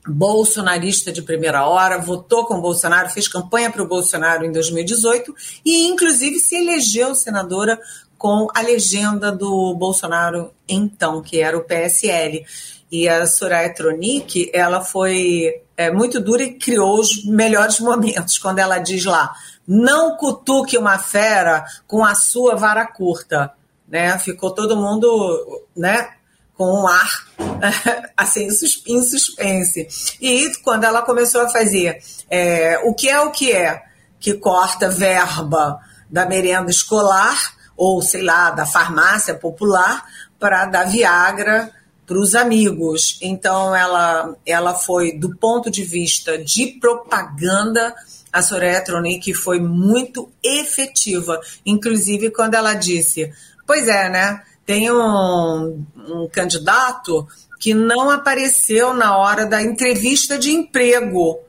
[0.08, 5.88] bolsonarista de primeira hora, votou com Bolsonaro, fez campanha para o Bolsonaro em 2018 e,
[5.88, 7.80] inclusive, se elegeu senadora
[8.18, 12.46] com a legenda do Bolsonaro então, que era o PSL.
[12.92, 18.60] E a Soraya Tronic, ela foi é, muito dura e criou os melhores momentos, quando
[18.60, 19.34] ela diz lá,
[19.68, 23.52] não cutuque uma fera com a sua vara curta.
[23.88, 24.18] Né?
[24.20, 26.10] Ficou todo mundo né,
[26.58, 27.28] com um ar
[28.18, 28.48] assim
[28.88, 29.88] em suspense.
[30.20, 33.84] E quando ela começou a fazer é, o que é o que é,
[34.20, 37.38] que corta verba da merenda escolar,
[37.76, 40.04] ou sei lá, da farmácia popular
[40.40, 41.72] para dar Viagra
[42.06, 43.20] para os amigos.
[43.22, 47.94] Então ela ela foi do ponto de vista de propaganda
[48.32, 53.32] a Soraya Tronic foi muito efetiva, inclusive quando ela disse:
[53.66, 54.42] "Pois é, né?
[54.68, 57.28] Tem um, um candidato
[57.60, 61.40] que não apareceu na hora da entrevista de emprego,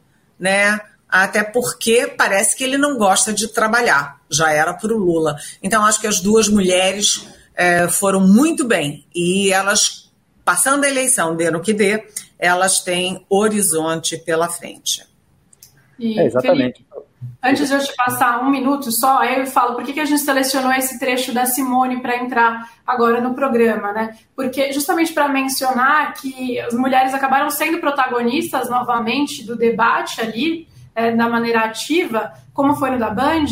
[0.40, 0.80] né?
[1.08, 5.36] até porque parece que ele não gosta de trabalhar, já era para o Lula.
[5.62, 10.10] Então, acho que as duas mulheres é, foram muito bem e elas,
[10.44, 12.06] passando a eleição, dê no que dê,
[12.38, 15.06] elas têm horizonte pela frente.
[15.98, 16.78] E, é, exatamente.
[16.78, 16.86] Felipe,
[17.42, 20.20] antes de eu te passar um minuto só, eu falo por que, que a gente
[20.20, 24.16] selecionou esse trecho da Simone para entrar agora no programa, né?
[24.34, 31.12] Porque justamente para mencionar que as mulheres acabaram sendo protagonistas novamente do debate ali, é,
[31.12, 33.46] da maneira ativa, como foi no da Band,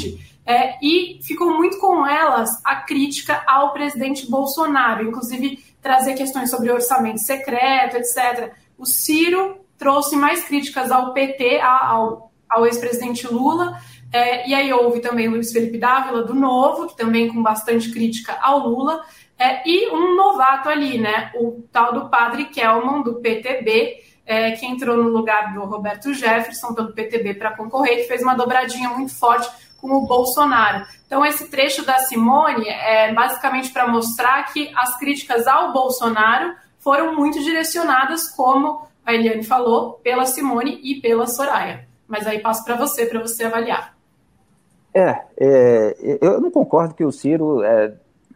[0.44, 6.70] é, e ficou muito com elas a crítica ao presidente Bolsonaro, inclusive trazer questões sobre
[6.70, 8.52] orçamento secreto, etc.
[8.79, 13.78] O Ciro trouxe mais críticas ao PT, ao, ao ex-presidente Lula,
[14.12, 18.38] é, e aí houve também Luiz Felipe Dávila, do Novo, que também com bastante crítica
[18.40, 19.02] ao Lula,
[19.38, 24.66] é, e um novato ali, né, o tal do padre Kelman, do PTB, é, que
[24.66, 29.14] entrou no lugar do Roberto Jefferson, pelo PTB, para concorrer, que fez uma dobradinha muito
[29.14, 29.48] forte
[29.80, 30.85] com o Bolsonaro.
[31.06, 37.14] Então, esse trecho da Simone é basicamente para mostrar que as críticas ao Bolsonaro foram
[37.14, 41.87] muito direcionadas, como a Eliane falou, pela Simone e pela Soraya.
[42.09, 43.97] Mas aí passo para você, para você avaliar.
[44.95, 47.92] É, é, eu não concordo que o Ciro é,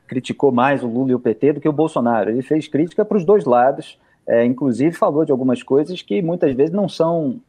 [0.07, 2.31] criticou mais o Lula e o PT do que o Bolsonaro.
[2.31, 3.99] Ele fez crítica para os dois lados
[4.31, 7.41] é, inclusive falou de algumas coisas que muitas vezes não são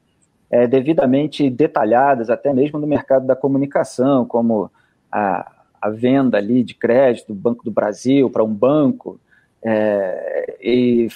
[0.50, 4.72] é, devidamente detalhadas, até mesmo no mercado da comunicação, como
[5.12, 9.20] a, a venda ali de crédito do Banco do Brasil para um banco,
[9.64, 11.08] é, e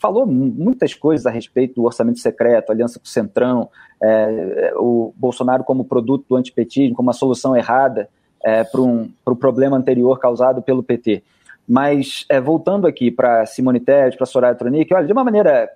[0.00, 3.68] falou muitas coisas a respeito do orçamento secreto, aliança com o Centrão,
[4.02, 8.08] é, o Bolsonaro como produto do antipetismo, como uma solução errada
[8.42, 11.22] é, para um, o pro problema anterior causado pelo PT.
[11.68, 15.70] Mas, é, voltando aqui para Simone Tebet, para Soraya Tronic, olha, de uma maneira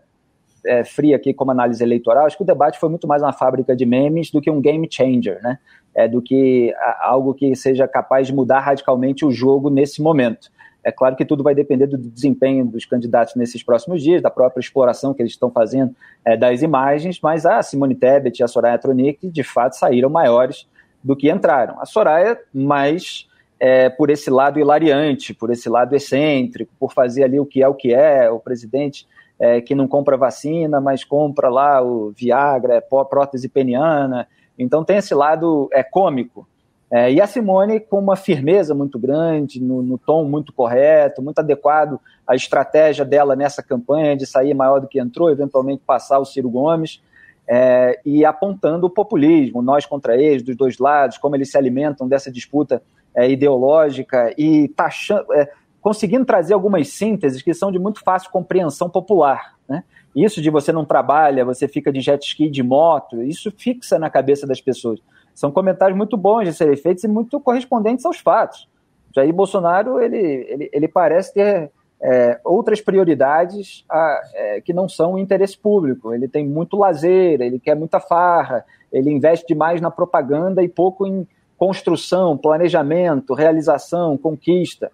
[0.66, 3.76] é, fria aqui como análise eleitoral, acho que o debate foi muito mais uma fábrica
[3.76, 5.58] de memes do que um game changer, né?
[5.94, 10.50] É, do que algo que seja capaz de mudar radicalmente o jogo nesse momento.
[10.84, 14.60] É claro que tudo vai depender do desempenho dos candidatos nesses próximos dias, da própria
[14.60, 18.78] exploração que eles estão fazendo é, das imagens, mas a Simone Tebet e a Soraya
[18.78, 20.68] Tronic, de fato, saíram maiores
[21.02, 21.80] do que entraram.
[21.80, 23.26] A Soraya, mais
[23.58, 27.68] é, por esse lado hilariante, por esse lado excêntrico, por fazer ali o que é
[27.68, 29.06] o que é, o presidente
[29.38, 34.28] é, que não compra vacina, mas compra lá o Viagra, é prótese peniana.
[34.58, 36.46] Então tem esse lado é, cômico
[36.94, 41.40] é, e a Simone com uma firmeza muito grande, no, no, tom muito correto, muito
[41.40, 46.24] adequado à estratégia dela nessa campanha de sair maior do que entrou, eventualmente passar o
[46.24, 47.02] Ciro Gomes,
[47.48, 52.06] é, e apontando o populismo, nós contra eles, dos dois lados, como eles se alimentam
[52.06, 52.80] dessa disputa
[53.12, 58.88] é, ideológica e taxando, é, conseguindo trazer algumas sínteses que são de muito fácil compreensão
[58.88, 59.56] popular.
[59.68, 59.82] Né?
[60.14, 64.08] Isso de você não trabalha, você fica de jet ski, de moto, isso fixa na
[64.08, 65.00] cabeça das pessoas.
[65.34, 68.68] São comentários muito bons de serem feitos e muito correspondentes aos fatos.
[69.14, 71.70] Jair Bolsonaro, ele, ele, ele parece ter
[72.00, 76.12] é, outras prioridades a, é, que não são o interesse público.
[76.12, 81.06] Ele tem muito lazer, ele quer muita farra, ele investe demais na propaganda e pouco
[81.06, 84.90] em construção, planejamento, realização, conquista.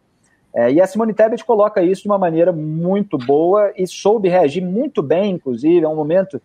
[0.54, 4.62] É, e a Simone Tebet coloca isso de uma maneira muito boa e soube reagir
[4.62, 6.40] muito bem, inclusive, a um momento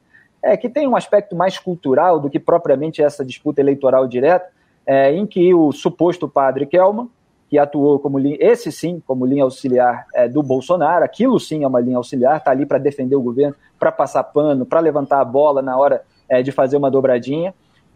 [0.45, 4.45] é, que tem um aspecto mais cultural do que propriamente essa disputa eleitoral direta,
[4.86, 7.10] é, em que o suposto padre Kelman,
[7.49, 11.67] que atuou como linha, esse sim, como linha auxiliar é, do Bolsonaro, aquilo sim é
[11.67, 15.25] uma linha auxiliar, está ali para defender o governo, para passar pano, para levantar a
[15.25, 17.51] bola na hora é, de fazer uma dobradinha.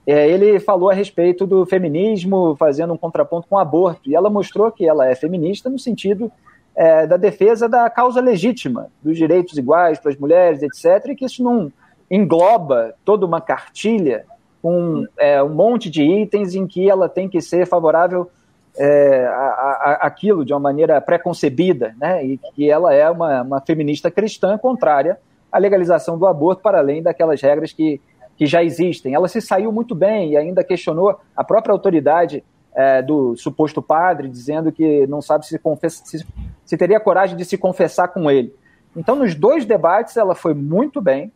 [0.07, 4.29] É, ele falou a respeito do feminismo, fazendo um contraponto com o aborto, e ela
[4.29, 6.31] mostrou que ela é feminista no sentido
[6.75, 11.25] é, da defesa da causa legítima, dos direitos iguais para as mulheres, etc., e que
[11.25, 11.71] isso não
[12.09, 14.25] engloba toda uma cartilha
[14.61, 18.29] com é, um monte de itens em que ela tem que ser favorável
[18.77, 22.25] é, a, a, aquilo de uma maneira pré-concebida, né?
[22.25, 25.17] E que ela é uma, uma feminista cristã contrária
[25.51, 27.99] à legalização do aborto, para além daquelas regras que,
[28.37, 29.13] que já existem.
[29.13, 32.43] Ela se saiu muito bem e ainda questionou a própria autoridade
[32.73, 36.25] é, do suposto padre, dizendo que não sabe se, confessa, se,
[36.65, 38.53] se teria coragem de se confessar com ele.
[38.95, 41.31] Então, nos dois debates, ela foi muito bem.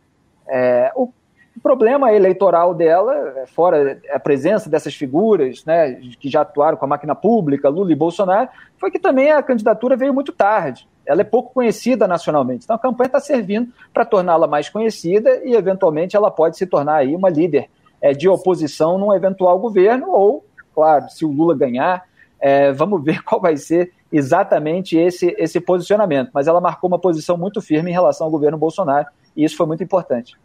[0.48, 1.12] É, o
[1.62, 7.14] problema eleitoral dela, fora a presença dessas figuras né, que já atuaram com a máquina
[7.14, 10.86] pública, Lula e Bolsonaro, foi que também a candidatura veio muito tarde.
[11.06, 12.64] Ela é pouco conhecida nacionalmente.
[12.64, 16.96] Então a campanha está servindo para torná-la mais conhecida e, eventualmente, ela pode se tornar
[16.96, 22.04] aí uma líder é, de oposição num eventual governo, ou, claro, se o Lula ganhar,
[22.40, 26.30] é, vamos ver qual vai ser exatamente esse, esse posicionamento.
[26.34, 29.66] Mas ela marcou uma posição muito firme em relação ao governo Bolsonaro e isso foi
[29.66, 30.36] muito importante.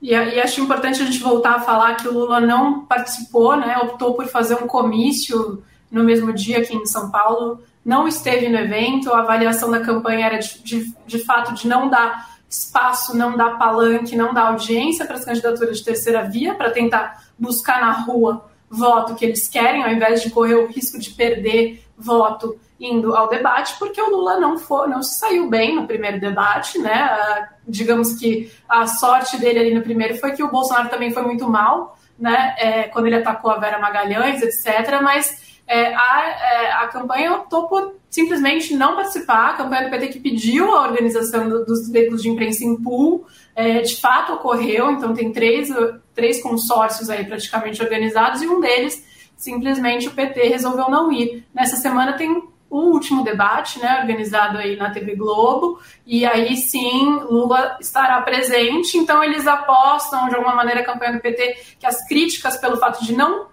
[0.00, 3.76] E, e, acho importante a gente voltar a falar que o Lula não participou, né,
[3.78, 8.58] optou por fazer um comício no mesmo dia aqui em São Paulo, não esteve no
[8.58, 13.36] evento, a avaliação da campanha era de, de, de fato de não dar espaço, não
[13.36, 17.92] dar palanque, não dar audiência para as candidaturas de terceira via, para tentar buscar na
[17.92, 23.14] rua voto que eles querem, ao invés de correr o risco de perder voto indo
[23.14, 27.10] ao debate, porque o Lula não foi, não se saiu bem no primeiro debate, né?
[27.10, 31.22] Uh, digamos que a sorte dele ali no primeiro foi que o Bolsonaro também foi
[31.22, 32.54] muito mal, né?
[32.58, 35.00] É, quando ele atacou a Vera Magalhães, etc.
[35.02, 39.50] Mas é, a, é, a campanha optou por simplesmente não participar.
[39.50, 43.26] A campanha do PT que pediu a organização do, dos veículos de imprensa em pool,
[43.54, 44.90] é, de fato ocorreu.
[44.90, 45.68] Então tem três,
[46.14, 49.04] três consórcios aí praticamente organizados e um deles
[49.38, 51.46] simplesmente o PT resolveu não ir.
[51.54, 57.18] Nessa semana tem o último debate, né, organizado aí na TV Globo, e aí sim
[57.30, 62.06] Lula estará presente, então eles apostam de alguma maneira a campanha do PT que as
[62.06, 63.46] críticas pelo fato de não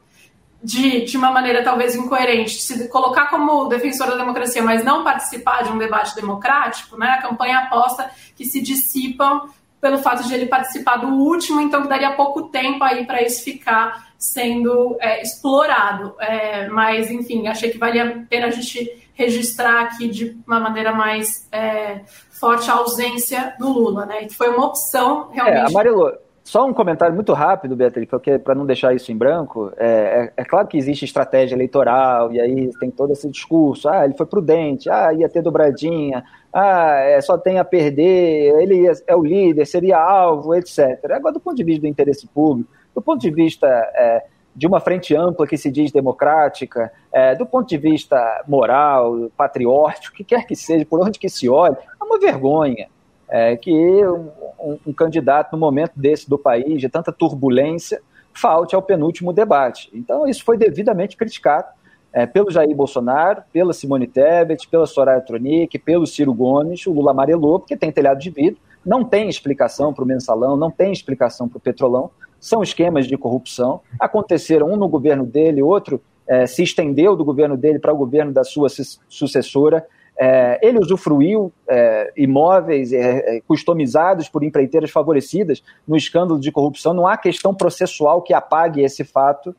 [0.62, 5.64] de, de uma maneira talvez incoerente, se colocar como defensor da democracia, mas não participar
[5.64, 9.48] de um debate democrático, né, a campanha aposta que se dissipam
[9.86, 13.44] pelo fato de ele participar do último, então que daria pouco tempo aí para isso
[13.44, 16.16] ficar sendo é, explorado.
[16.20, 20.92] É, mas, enfim, achei que valia a pena a gente registrar aqui de uma maneira
[20.92, 24.26] mais é, forte a ausência do Lula, né?
[24.26, 25.60] Que foi uma opção realmente.
[25.60, 26.12] É, Amarelo,
[26.46, 30.34] só um comentário muito rápido, Beatriz, porque para não deixar isso em branco, é, é,
[30.38, 34.28] é, claro que existe estratégia eleitoral, e aí tem todo esse discurso, ah, ele foi
[34.28, 36.24] prudente, ah, ia ter dobradinha,
[36.54, 41.04] ah, é, só tem a perder, ele é o líder, seria alvo, etc.
[41.12, 44.24] Agora, do ponto de vista do interesse público, do ponto de vista é,
[44.56, 50.16] de uma frente ampla que se diz democrática, é, do ponto de vista moral, patriótico,
[50.16, 52.88] que quer que seja, por onde que se olhe, é uma vergonha.
[53.30, 58.02] É, que um, um, um, candidato no momento desse do país, de tanta turbulência,
[58.34, 59.90] falte ao penúltimo debate.
[59.94, 61.68] Então, isso foi devidamente criticado
[62.16, 67.12] é, pelo Jair Bolsonaro, pela Simone Tebet, pela Soraya Tronic, pelo Ciro Gomes, o Lula
[67.12, 71.50] amarelou, porque tem telhado de vidro, não tem explicação para o mensalão, não tem explicação
[71.50, 72.10] para o petrolão,
[72.40, 73.82] são esquemas de corrupção.
[74.00, 78.32] Aconteceram um no governo dele, outro é, se estendeu do governo dele para o governo
[78.32, 78.70] da sua
[79.10, 79.86] sucessora.
[80.18, 86.94] É, ele usufruiu é, imóveis é, é, customizados por empreiteiras favorecidas no escândalo de corrupção.
[86.94, 89.54] Não há questão processual que apague esse fato.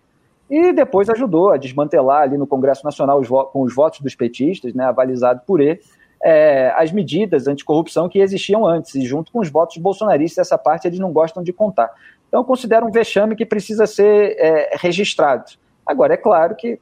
[0.49, 4.73] E depois ajudou a desmantelar ali no Congresso Nacional os com os votos dos petistas,
[4.73, 5.81] né, avalizado por ele,
[6.23, 10.87] é, as medidas anticorrupção que existiam antes, e junto com os votos bolsonaristas, essa parte
[10.87, 11.91] eles não gostam de contar.
[12.29, 15.45] Então, considero um vexame que precisa ser é, registrado.
[15.85, 16.79] Agora, é claro que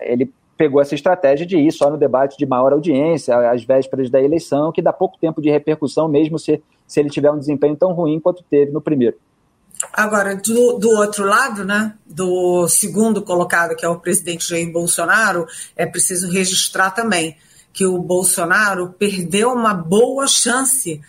[0.00, 0.32] ele
[0.62, 4.70] pegou essa estratégia de ir só no debate de maior audiência, às vésperas da eleição,
[4.70, 8.20] que dá pouco tempo de repercussão, mesmo se, se ele tiver um desempenho tão ruim
[8.20, 9.16] quanto teve no primeiro.
[9.92, 15.46] Agora, do, do outro lado, né, do segundo colocado, que é o presidente Jair Bolsonaro,
[15.74, 17.36] é preciso registrar também
[17.72, 21.00] que o Bolsonaro perdeu uma boa chance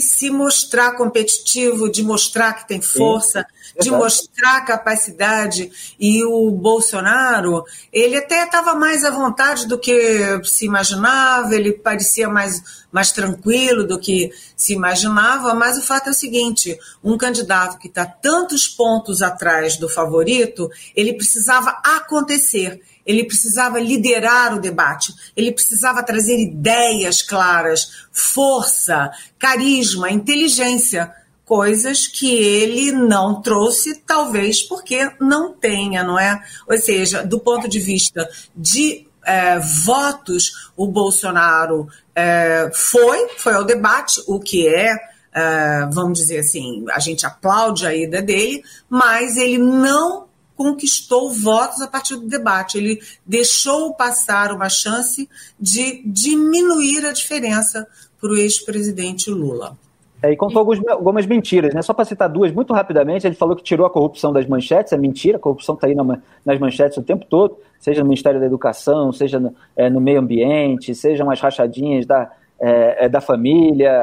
[0.00, 5.70] se mostrar competitivo, de mostrar que tem força, Sim, de mostrar capacidade.
[5.98, 12.28] E o Bolsonaro, ele até estava mais à vontade do que se imaginava, ele parecia
[12.28, 17.78] mais, mais tranquilo do que se imaginava, mas o fato é o seguinte: um candidato
[17.78, 22.80] que está tantos pontos atrás do favorito, ele precisava acontecer
[23.10, 31.12] ele precisava liderar o debate, ele precisava trazer ideias claras, força, carisma, inteligência,
[31.44, 36.40] coisas que ele não trouxe, talvez porque não tenha, não é?
[36.68, 43.64] Ou seja, do ponto de vista de é, votos, o Bolsonaro é, foi, foi ao
[43.64, 44.96] debate, o que é,
[45.32, 50.29] é, vamos dizer assim, a gente aplaude a ida dele, mas ele não
[50.60, 52.76] conquistou votos a partir do debate.
[52.76, 55.26] Ele deixou passar uma chance
[55.58, 57.88] de diminuir a diferença
[58.20, 59.74] para o ex-presidente Lula.
[60.22, 61.80] É, e contou algumas, algumas mentiras, né?
[61.80, 64.98] Só para citar duas muito rapidamente, ele falou que tirou a corrupção das manchetes, é
[64.98, 66.04] mentira, a corrupção está aí na,
[66.44, 70.20] nas manchetes o tempo todo, seja no Ministério da Educação, seja no, é, no meio
[70.20, 72.30] ambiente, sejam as rachadinhas da,
[72.60, 73.98] é, é da família.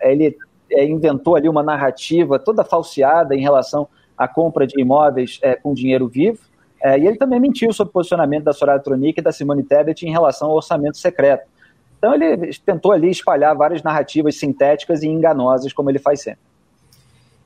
[0.00, 0.34] Ele
[0.70, 3.86] é, inventou ali uma narrativa toda falseada em relação
[4.20, 6.38] a compra de imóveis é, com dinheiro vivo.
[6.82, 10.06] É, e ele também mentiu sobre o posicionamento da Soraya Tronic e da Simone Tebet
[10.06, 11.48] em relação ao orçamento secreto.
[11.96, 16.40] Então ele tentou ali espalhar várias narrativas sintéticas e enganosas, como ele faz sempre.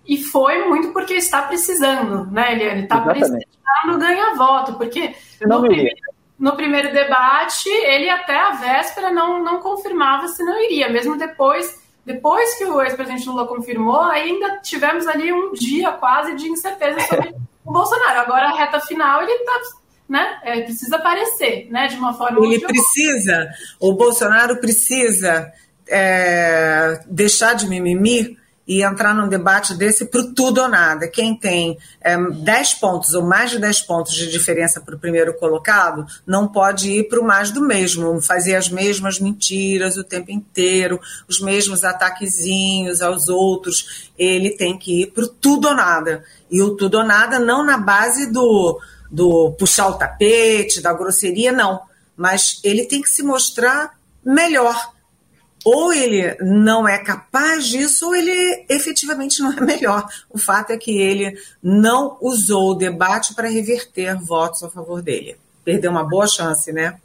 [0.05, 2.83] E foi muito porque está precisando, né, Eliane?
[2.83, 5.14] Está precisando ganhar voto, porque
[5.47, 5.97] no primeiro,
[6.37, 11.84] no primeiro, debate ele até a véspera não, não confirmava se não iria, mesmo depois
[12.05, 17.35] depois que o ex-presidente Lula confirmou, ainda tivemos ali um dia quase de incerteza sobre
[17.65, 18.21] o Bolsonaro.
[18.21, 19.61] Agora, a reta final, ele está
[20.09, 20.39] né?
[20.43, 21.87] É, precisa aparecer, né?
[21.87, 22.45] De uma forma.
[22.45, 23.49] Ele precisa,
[23.81, 25.51] o Bolsonaro precisa
[25.89, 28.37] é, deixar de mimimi
[28.67, 31.07] e entrar num debate desse para tudo ou nada.
[31.07, 35.35] Quem tem é, 10 pontos ou mais de 10 pontos de diferença para o primeiro
[35.35, 40.31] colocado não pode ir para o mais do mesmo, fazer as mesmas mentiras o tempo
[40.31, 40.99] inteiro,
[41.29, 44.11] os mesmos ataquezinhos aos outros.
[44.19, 46.25] Ele tem que ir para tudo ou nada.
[46.51, 51.53] E o tudo ou nada não na base do, do puxar o tapete, da grosseria,
[51.53, 51.83] não.
[52.17, 53.93] Mas ele tem que se mostrar
[54.25, 54.94] melhor
[55.65, 60.07] ou ele não é capaz disso, ou ele efetivamente não é melhor.
[60.29, 65.37] O fato é que ele não usou o debate para reverter votos a favor dele.
[65.65, 66.99] Perdeu uma boa chance, né?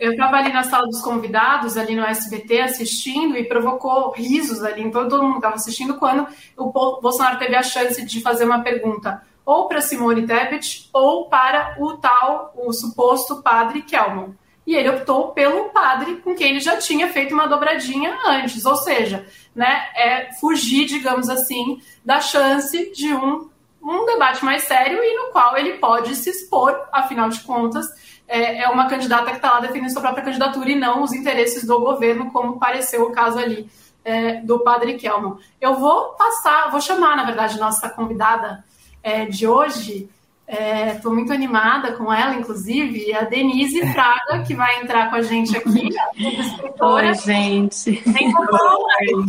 [0.00, 4.88] Eu estava ali na sala dos convidados, ali no SBT, assistindo, e provocou risos ali,
[4.90, 6.26] todo mundo estava assistindo, quando
[6.56, 6.70] o
[7.00, 11.96] Bolsonaro teve a chance de fazer uma pergunta ou para Simone Tebet ou para o
[11.98, 14.34] tal, o suposto padre Kelman
[14.66, 18.76] e ele optou pelo padre com quem ele já tinha feito uma dobradinha antes, ou
[18.76, 23.48] seja, né, é fugir, digamos assim, da chance de um,
[23.82, 27.86] um debate mais sério e no qual ele pode se expor, afinal de contas,
[28.26, 31.64] é, é uma candidata que está lá defendendo sua própria candidatura e não os interesses
[31.64, 33.68] do governo, como pareceu o caso ali
[34.04, 35.36] é, do padre Kelman.
[35.60, 38.64] Eu vou passar, vou chamar, na verdade, nossa convidada
[39.02, 40.08] é, de hoje,
[40.46, 45.22] Estou é, muito animada com ela, inclusive, a Denise Fraga, que vai entrar com a
[45.22, 45.88] gente aqui.
[46.80, 48.02] Oi, gente.
[48.06, 49.26] Oi.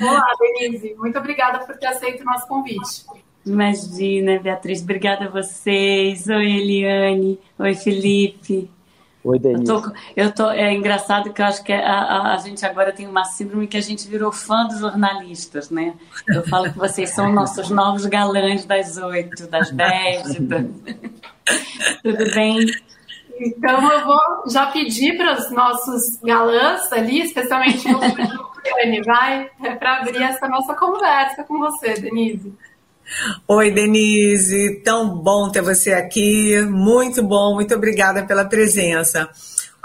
[0.00, 0.94] Olá, Denise.
[0.96, 3.04] Muito obrigada por ter aceito o nosso convite.
[3.44, 4.80] Imagina, Beatriz.
[4.80, 6.28] Obrigada a vocês.
[6.28, 7.38] Oi, Eliane.
[7.58, 8.70] Oi, Felipe.
[9.24, 9.72] Oi, Denise.
[9.72, 12.92] Eu tô, eu tô, é engraçado que eu acho que a, a, a, gente agora
[12.92, 15.94] tem uma síndrome que a gente virou fã dos jornalistas, né?
[16.28, 20.24] Eu falo que vocês são nossos novos galãs das oito, das dez.
[22.02, 22.66] Tudo bem?
[23.40, 24.20] Então eu vou
[24.50, 30.46] já pedir para os nossos galãs ali, especialmente o Dani, vai, é para abrir essa
[30.48, 32.52] nossa conversa com você, Denise.
[33.46, 39.28] Oi, Denise, tão bom ter você aqui, muito bom, muito obrigada pela presença.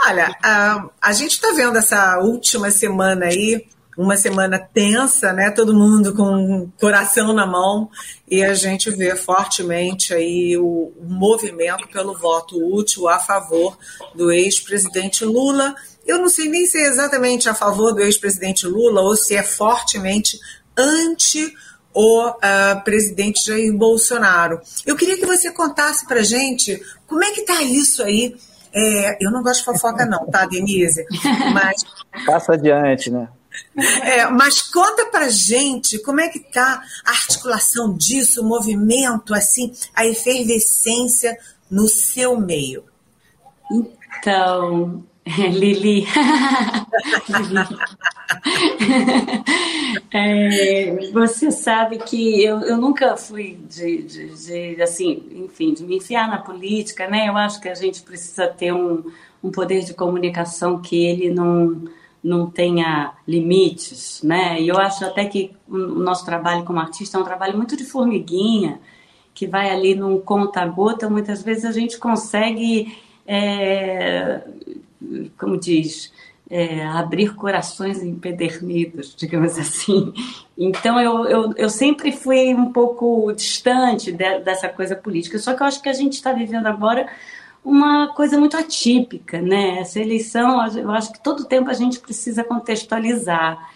[0.07, 3.67] Olha, a, a gente está vendo essa última semana aí,
[3.97, 5.51] uma semana tensa, né?
[5.51, 7.89] Todo mundo com o coração na mão
[8.31, 13.77] e a gente vê fortemente aí o, movimento pelo voto útil a favor
[14.15, 15.75] do ex-presidente Lula.
[16.07, 19.43] Eu não sei nem se é exatamente a favor do ex-presidente Lula ou se é
[19.43, 20.39] fortemente
[20.77, 21.53] anti
[21.93, 24.59] o uh, presidente Jair Bolsonaro.
[24.85, 28.35] Eu queria que você contasse para gente como é que está isso aí.
[28.71, 31.03] É, eu não gosto de fofoca não, tá, Denise?
[31.53, 31.83] Mas
[32.25, 33.27] passa adiante, né?
[34.03, 39.73] É, mas conta pra gente como é que tá a articulação disso, o movimento, assim,
[39.93, 41.37] a efervescência
[41.69, 42.83] no seu meio.
[43.71, 45.03] Então,
[45.51, 46.07] Lili.
[50.11, 55.97] é, você sabe que eu, eu nunca fui de, de, de, assim, enfim, de me
[55.97, 57.27] enfiar na política, né?
[57.29, 59.03] Eu acho que a gente precisa ter um,
[59.43, 61.83] um poder de comunicação que ele não,
[62.23, 64.59] não tenha limites, né?
[64.59, 67.85] E eu acho até que o nosso trabalho como artista é um trabalho muito de
[67.85, 68.79] formiguinha,
[69.33, 74.41] que vai ali num conta-gota, muitas vezes a gente consegue é,
[75.37, 76.11] como diz,
[76.49, 80.13] é, abrir corações empedernidos, digamos assim.
[80.57, 85.37] Então eu, eu, eu sempre fui um pouco distante de, dessa coisa política.
[85.37, 87.07] Só que eu acho que a gente está vivendo agora
[87.63, 89.79] uma coisa muito atípica, né?
[89.79, 93.69] Essa eleição, eu acho que todo tempo a gente precisa contextualizar.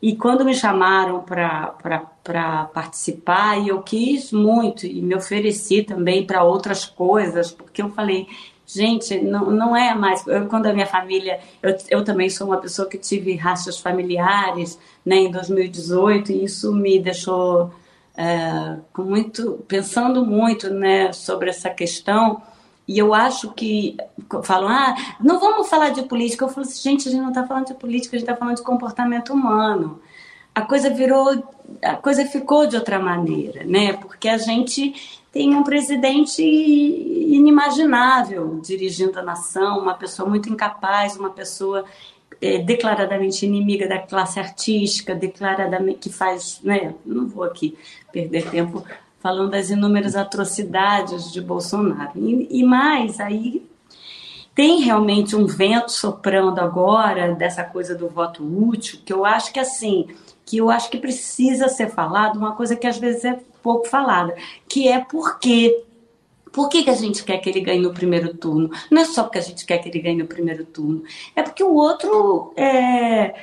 [0.00, 6.44] E quando me chamaram para participar, e eu quis muito, e me ofereci também para
[6.44, 8.26] outras coisas, porque eu falei,
[8.66, 10.26] Gente, não, não é mais.
[10.26, 11.38] Eu, quando a minha família.
[11.62, 16.72] Eu, eu também sou uma pessoa que tive rastros familiares né, em 2018, e isso
[16.72, 17.70] me deixou
[18.16, 22.40] é, com muito, pensando muito né, sobre essa questão.
[22.86, 23.96] E eu acho que
[24.42, 26.44] falam, ah, não vamos falar de política.
[26.44, 28.56] Eu falo assim, gente, a gente não está falando de política, a gente está falando
[28.56, 30.00] de comportamento humano.
[30.54, 31.42] A coisa virou,
[31.82, 33.94] a coisa ficou de outra maneira, né?
[33.94, 34.94] Porque a gente
[35.34, 41.84] tem um presidente inimaginável dirigindo a nação, uma pessoa muito incapaz, uma pessoa
[42.40, 46.94] é, declaradamente inimiga da classe artística, declaradamente que faz, né?
[47.04, 47.76] Não vou aqui
[48.12, 48.84] perder tempo
[49.18, 52.12] falando das inúmeras atrocidades de Bolsonaro.
[52.14, 53.68] E, e mais, aí
[54.54, 59.58] tem realmente um vento soprando agora dessa coisa do voto útil, que eu acho que
[59.58, 60.06] assim,
[60.44, 64.34] que eu acho que precisa ser falado, uma coisa que às vezes é pouco falada,
[64.68, 65.84] que é por quê.
[66.52, 68.70] Por que, que a gente quer que ele ganhe no primeiro turno?
[68.90, 71.02] Não é só porque a gente quer que ele ganhe no primeiro turno,
[71.34, 73.34] é porque o outro é,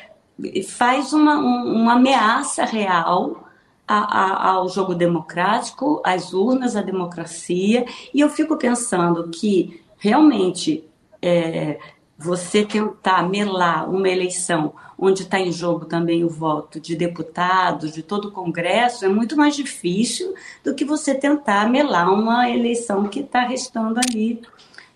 [0.67, 3.47] faz uma, um, uma ameaça real
[3.87, 10.83] a, a, ao jogo democrático, às urnas, à democracia, e eu fico pensando que realmente
[11.21, 11.77] é,
[12.21, 18.03] você tentar melar uma eleição onde está em jogo também o voto de deputados, de
[18.03, 23.21] todo o Congresso, é muito mais difícil do que você tentar melar uma eleição que
[23.21, 24.39] está restando ali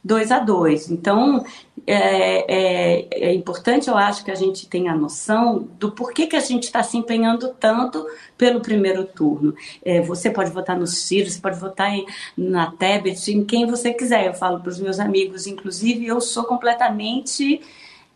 [0.06, 0.92] dois a dois.
[0.92, 1.44] Então,
[1.88, 6.36] é, é, é, importante, eu acho, que a gente tenha a noção do porquê que
[6.36, 8.06] a gente está se empenhando tanto
[8.38, 9.56] pelo primeiro turno.
[9.84, 12.06] É, você pode votar no Ciro, você pode votar em,
[12.38, 14.28] na Tebet, em quem você quiser.
[14.28, 17.62] Eu falo para os meus amigos, inclusive, eu sou completamente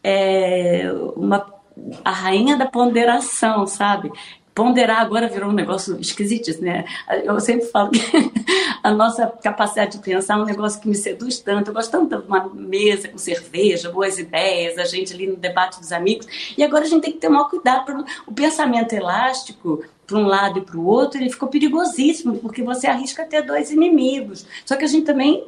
[0.03, 1.59] é, uma
[2.03, 4.11] a rainha da ponderação, sabe?
[4.53, 6.85] Ponderar agora virou um negócio esquisito, né?
[7.23, 7.99] Eu sempre falo que
[8.83, 11.69] a nossa capacidade de pensar é um negócio que me seduz tanto.
[11.69, 15.79] Eu gosto tanto de uma mesa com cerveja, boas ideias, a gente ali no debate
[15.79, 16.27] dos amigos.
[16.57, 17.85] E agora a gente tem que ter o maior cuidado.
[17.85, 18.03] Pra...
[18.27, 22.87] O pensamento elástico, para um lado e para o outro, ele ficou perigosíssimo, porque você
[22.87, 24.45] arrisca ter dois inimigos.
[24.65, 25.47] Só que a gente também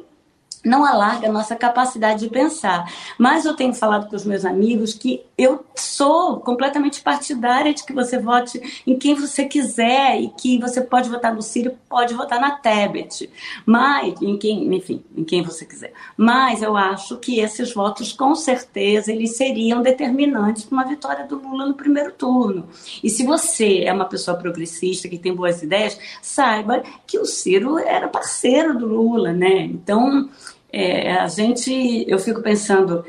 [0.64, 2.90] não alarga a nossa capacidade de pensar.
[3.18, 7.92] Mas eu tenho falado com os meus amigos que eu sou completamente partidária de que
[7.92, 12.40] você vote em quem você quiser e que você pode votar no Ciro, pode votar
[12.40, 13.28] na Tebet,
[13.66, 15.92] mas em quem, enfim, em quem você quiser.
[16.16, 21.36] Mas eu acho que esses votos com certeza eles seriam determinantes para uma vitória do
[21.36, 22.68] Lula no primeiro turno.
[23.02, 27.78] E se você é uma pessoa progressista que tem boas ideias, saiba que o Ciro
[27.78, 29.62] era parceiro do Lula, né?
[29.62, 30.30] Então
[30.72, 33.04] É, a gente, eu fico pensando,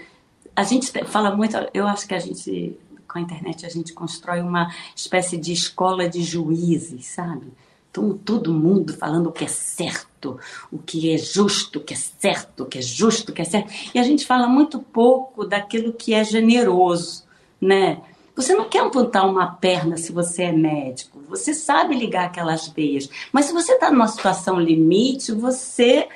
[0.53, 4.41] a gente fala muito, eu acho que a gente, com a internet, a gente constrói
[4.41, 7.47] uma espécie de escola de juízes, sabe?
[7.89, 10.39] Então, todo mundo falando o que é certo,
[10.71, 13.45] o que é justo, o que é certo, o que é justo, o que é
[13.45, 13.71] certo.
[13.93, 17.23] E a gente fala muito pouco daquilo que é generoso,
[17.61, 18.01] né?
[18.35, 21.21] Você não quer amputar uma perna se você é médico.
[21.29, 23.07] Você sabe ligar aquelas veias.
[23.31, 26.07] Mas se você está numa situação limite, você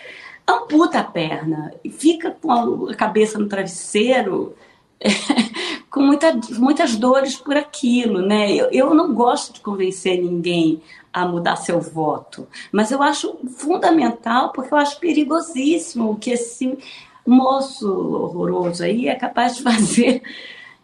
[0.48, 4.56] amputa a perna e fica com a cabeça no travesseiro
[5.91, 8.52] com muita, muitas dores por aquilo, né?
[8.52, 10.82] Eu, eu não gosto de convencer ninguém
[11.12, 16.78] a mudar seu voto, mas eu acho fundamental porque eu acho perigosíssimo que esse
[17.26, 20.22] moço horroroso aí é capaz de fazer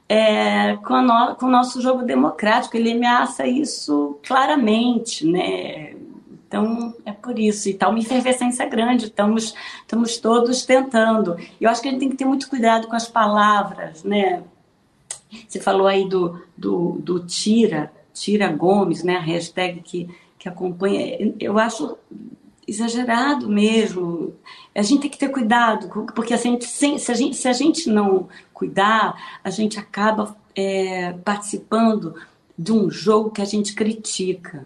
[0.09, 2.75] é, com, no, com o nosso jogo democrático.
[2.75, 5.95] Ele ameaça isso claramente, né?
[6.53, 7.67] Então, é por isso.
[7.67, 11.35] E está uma efervescência grande, estamos, estamos todos tentando.
[11.59, 14.43] Eu acho que a gente tem que ter muito cuidado com as palavras, né?
[15.47, 19.15] Você falou aí do, do, do Tira, Tira Gomes, né?
[19.15, 21.33] A hashtag que, que acompanha.
[21.39, 21.97] Eu acho
[22.67, 24.35] exagerado mesmo.
[24.75, 27.89] A gente tem que ter cuidado, porque a gente, se, a gente, se a gente
[27.89, 32.13] não cuidar, a gente acaba é, participando
[32.55, 34.63] de um jogo que a gente critica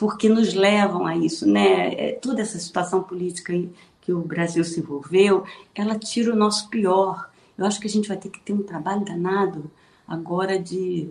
[0.00, 1.92] porque nos levam a isso, né?
[1.92, 3.52] É, toda essa situação política
[4.00, 5.44] que o Brasil se envolveu,
[5.74, 7.30] ela tira o nosso pior.
[7.58, 9.70] Eu acho que a gente vai ter que ter um trabalho danado
[10.08, 11.10] agora de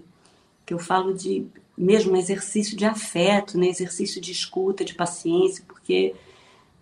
[0.65, 1.45] que eu falo de
[1.77, 3.67] mesmo exercício de afeto, né?
[3.67, 6.15] Exercício de escuta, de paciência, porque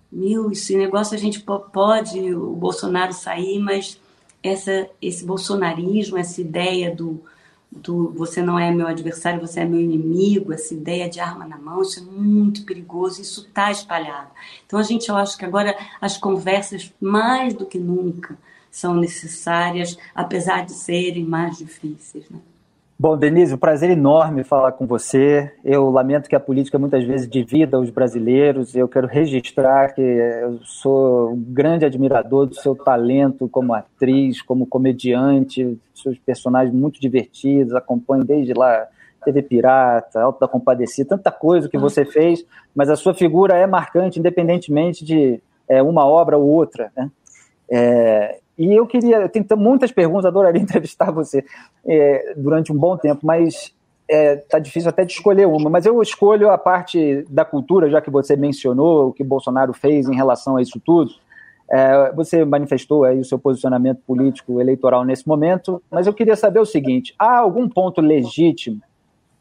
[0.09, 3.99] meu, esse negócio a gente pode o Bolsonaro sair, mas
[4.41, 7.21] essa esse bolsonarismo, essa ideia do
[7.71, 11.57] do você não é meu adversário, você é meu inimigo, essa ideia de arma na
[11.57, 14.31] mão, isso é muito perigoso, isso está espalhado.
[14.65, 18.37] Então a gente, eu acho que agora as conversas, mais do que nunca,
[18.71, 22.29] são necessárias, apesar de serem mais difíceis.
[22.29, 22.39] Né?
[22.99, 25.53] Bom, Denise, um prazer enorme falar com você.
[25.63, 28.75] Eu lamento que a política muitas vezes divida os brasileiros.
[28.75, 34.65] Eu quero registrar que eu sou um grande admirador do seu talento como atriz, como
[34.65, 37.75] comediante, seus personagens muito divertidos.
[37.75, 38.87] Acompanho desde lá
[39.23, 42.43] TV Pirata, Alto da Compadecida, tanta coisa que você fez,
[42.73, 45.39] mas a sua figura é marcante, independentemente de
[45.69, 46.91] é, uma obra ou outra.
[46.97, 47.11] Né?
[47.69, 51.43] É, e eu queria, eu tenho muitas perguntas, adoraria entrevistar você
[51.85, 53.73] é, durante um bom tempo, mas
[54.09, 55.69] está é, difícil até de escolher uma.
[55.69, 60.07] Mas eu escolho a parte da cultura, já que você mencionou o que Bolsonaro fez
[60.07, 61.11] em relação a isso tudo.
[61.69, 66.59] É, você manifestou aí o seu posicionamento político eleitoral nesse momento, mas eu queria saber
[66.59, 68.81] o seguinte: há algum ponto legítimo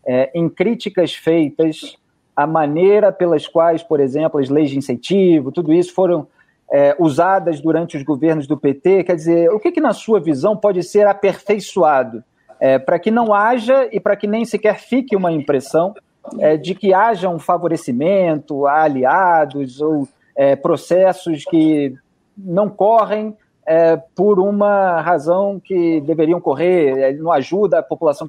[0.04, 1.96] é, em críticas feitas
[2.34, 6.26] à maneira pelas quais, por exemplo, as leis de incentivo, tudo isso foram
[6.72, 9.04] é, usadas durante os governos do PT?
[9.04, 12.22] Quer dizer, o que, que na sua visão pode ser aperfeiçoado
[12.60, 15.94] é, para que não haja e para que nem sequer fique uma impressão
[16.40, 21.94] é, de que haja um favorecimento aliados ou é, processos que
[22.36, 23.36] não correm
[23.66, 28.28] é, por uma razão que deveriam correr, é, não ajuda a população,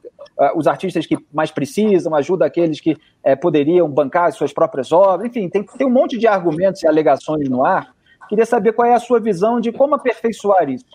[0.55, 2.95] os artistas que mais precisam, ajuda aqueles que
[3.41, 7.65] poderiam bancar suas próprias obras, enfim, tem, tem um monte de argumentos e alegações no
[7.65, 7.96] ar
[8.27, 10.85] Queria saber qual é a sua visão de como aperfeiçoar isso.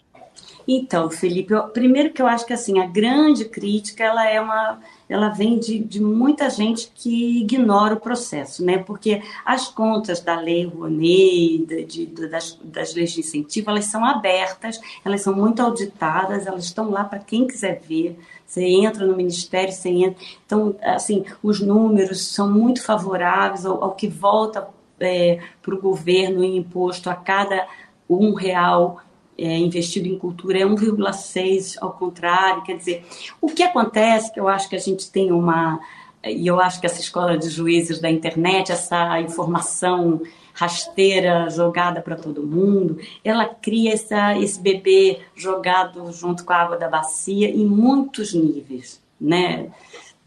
[0.66, 4.78] Então, Felipe, eu, primeiro que eu acho que assim a grande crítica ela é uma,
[5.09, 8.78] ela vem de, de muita gente que ignora o processo, né?
[8.78, 14.05] Porque as contas da lei Rouanet, de, de, das, das leis de incentivo, elas são
[14.05, 18.18] abertas, elas são muito auditadas, elas estão lá para quem quiser ver.
[18.47, 20.22] Você entra no ministério, você entra.
[20.47, 24.68] Então, assim, os números são muito favoráveis ao, ao que volta
[25.07, 27.66] é, para o governo em imposto a cada
[28.09, 29.00] um real
[29.36, 32.62] é, investido em cultura é 1,6 ao contrário.
[32.62, 33.05] Quer dizer,
[33.40, 35.80] o que acontece, que eu acho que a gente tem uma.
[36.24, 40.20] E eu acho que essa escola de juízes da internet, essa informação
[40.55, 46.76] rasteira jogada para todo mundo, ela cria essa, esse bebê jogado junto com a água
[46.76, 49.70] da bacia em muitos níveis, né?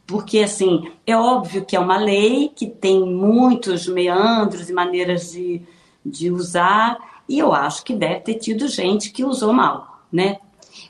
[0.06, 5.62] Porque assim é óbvio que é uma lei que tem muitos meandros e maneiras de,
[6.06, 10.38] de usar e eu acho que deve ter tido gente que usou mal, né?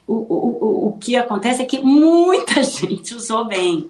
[0.08, 3.90] O, o, o que acontece é que muita gente usou bem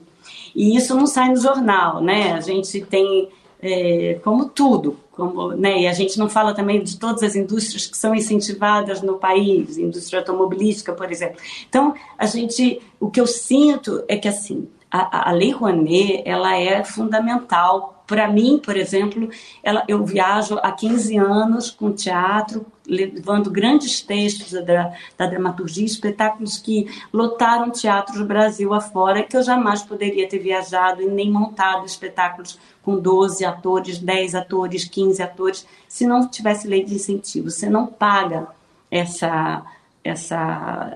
[0.55, 2.33] e isso não sai no jornal, né?
[2.33, 3.29] A gente tem
[3.61, 5.81] é, como tudo, como, né?
[5.81, 9.77] E a gente não fala também de todas as indústrias que são incentivadas no país,
[9.77, 11.37] indústria automobilística, por exemplo.
[11.67, 14.67] Então, a gente, o que eu sinto é que assim
[15.03, 19.29] a, a Lei Rouanet ela é fundamental para mim, por exemplo,
[19.63, 26.57] ela, eu viajo há 15 anos com teatro, levando grandes textos da, da dramaturgia, espetáculos
[26.57, 32.59] que lotaram teatros Brasil afora, que eu jamais poderia ter viajado e nem montado espetáculos
[32.83, 37.49] com 12 atores, 10 atores, 15 atores, se não tivesse lei de incentivo.
[37.49, 38.47] Você não paga
[38.91, 39.63] essa.
[40.03, 40.95] essa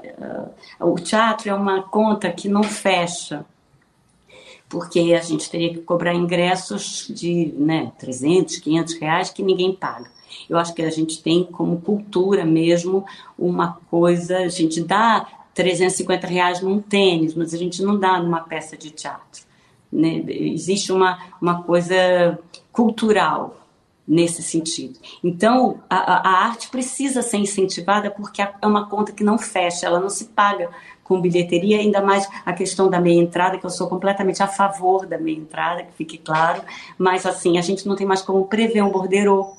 [0.80, 3.44] uh, o teatro é uma conta que não fecha
[4.70, 10.12] porque a gente teria que cobrar ingressos de né, 300, 500 reais que ninguém paga.
[10.48, 13.04] Eu acho que a gente tem como cultura mesmo
[13.38, 18.42] uma coisa, a gente dá 350 reais num tênis, mas a gente não dá numa
[18.42, 19.44] peça de teatro.
[19.92, 20.24] Né?
[20.28, 22.38] Existe uma, uma coisa
[22.72, 23.58] cultural
[24.08, 25.00] nesse sentido.
[25.24, 30.00] Então, a, a, arte precisa ser incentivada porque é uma conta que não fecha, ela
[30.00, 30.70] não se paga
[31.10, 35.08] com bilheteria, ainda mais a questão da meia entrada, que eu sou completamente a favor
[35.08, 36.62] da meia entrada, que fique claro,
[37.00, 39.58] mas assim, a gente não tem mais como prever um borderô.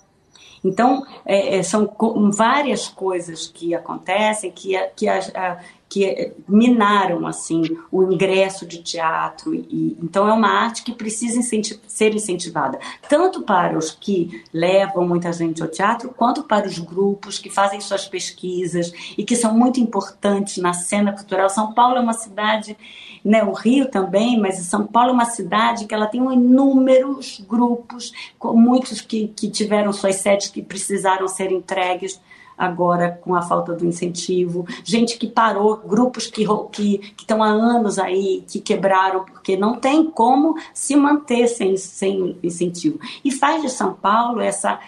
[0.65, 1.91] Então, é, é são
[2.33, 5.59] várias coisas que acontecem que, que a, a,
[5.91, 12.15] que minaram assim o ingresso de teatro e então é uma arte que precisa ser
[12.15, 12.79] incentivada
[13.09, 17.81] tanto para os que levam muita gente ao teatro quanto para os grupos que fazem
[17.81, 21.51] suas pesquisas e que são muito importantes na cena cultural.
[21.51, 22.77] São Paulo é uma cidade
[23.25, 28.13] né, o Rio também, mas São Paulo é uma cidade que ela tem inúmeros grupos,
[28.43, 32.21] muitos que, que tiveram suas sedes que precisaram ser entregues
[32.61, 37.99] agora com a falta do incentivo, gente que parou, grupos que que estão há anos
[37.99, 43.01] aí que quebraram porque não tem como se manter sem, sem incentivo.
[43.25, 44.79] E faz de São Paulo essa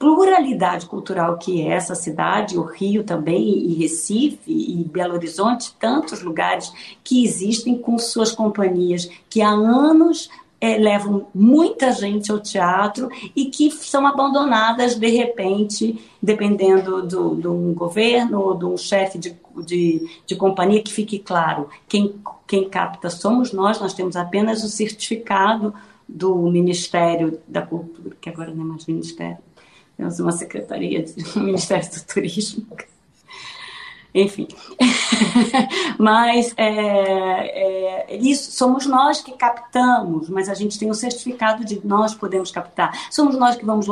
[0.00, 6.22] pluralidade cultural que é essa cidade, o Rio também, e Recife, e Belo Horizonte, tantos
[6.22, 6.72] lugares
[7.04, 10.28] que existem com suas companhias que há anos
[10.60, 17.52] é, levam muita gente ao teatro e que são abandonadas de repente, dependendo do, do
[17.52, 19.34] um governo ou de um chefe de,
[19.64, 22.14] de, de, companhia, que fique claro, quem,
[22.46, 25.72] quem capta somos nós, nós temos apenas o certificado
[26.06, 29.38] do Ministério da Cultura, que agora não é mais Ministério,
[29.96, 32.66] temos uma secretaria do Ministério do Turismo,
[34.14, 34.48] enfim.
[35.98, 41.84] mas é, é, isso somos nós que captamos, mas a gente tem o certificado de
[41.86, 42.92] nós podemos captar.
[43.10, 43.88] Somos nós que vamos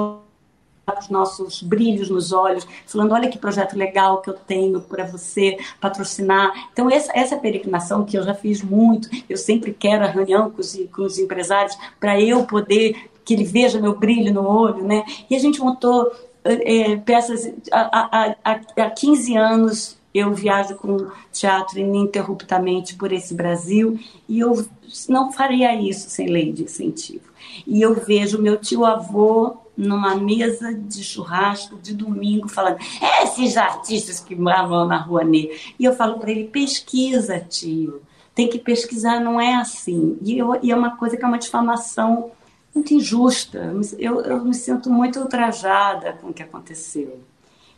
[0.96, 5.58] os nossos brilhos nos olhos, falando: olha que projeto legal que eu tenho para você
[5.80, 6.50] patrocinar.
[6.72, 10.60] Então, essa, essa peregrinação que eu já fiz muito, eu sempre quero a reunião com
[10.60, 15.04] os, com os empresários para eu poder que ele veja meu brilho no olho, né?
[15.28, 16.10] E a gente montou
[16.42, 23.98] é, peças há, há, há 15 anos eu viajo com teatro ininterruptamente por esse Brasil
[24.28, 24.66] e eu
[25.08, 27.28] não faria isso sem lei de incentivo.
[27.66, 32.78] E eu vejo meu tio-avô numa mesa de churrasco de domingo falando
[33.22, 35.56] esses artistas que moram na Rua Nê.
[35.78, 38.02] E eu falo para ele, pesquisa, tio.
[38.34, 40.18] Tem que pesquisar, não é assim.
[40.22, 42.32] E, eu, e é uma coisa que é uma difamação
[42.74, 43.72] muito injusta.
[43.98, 47.20] Eu, eu me sinto muito ultrajada com o que aconteceu.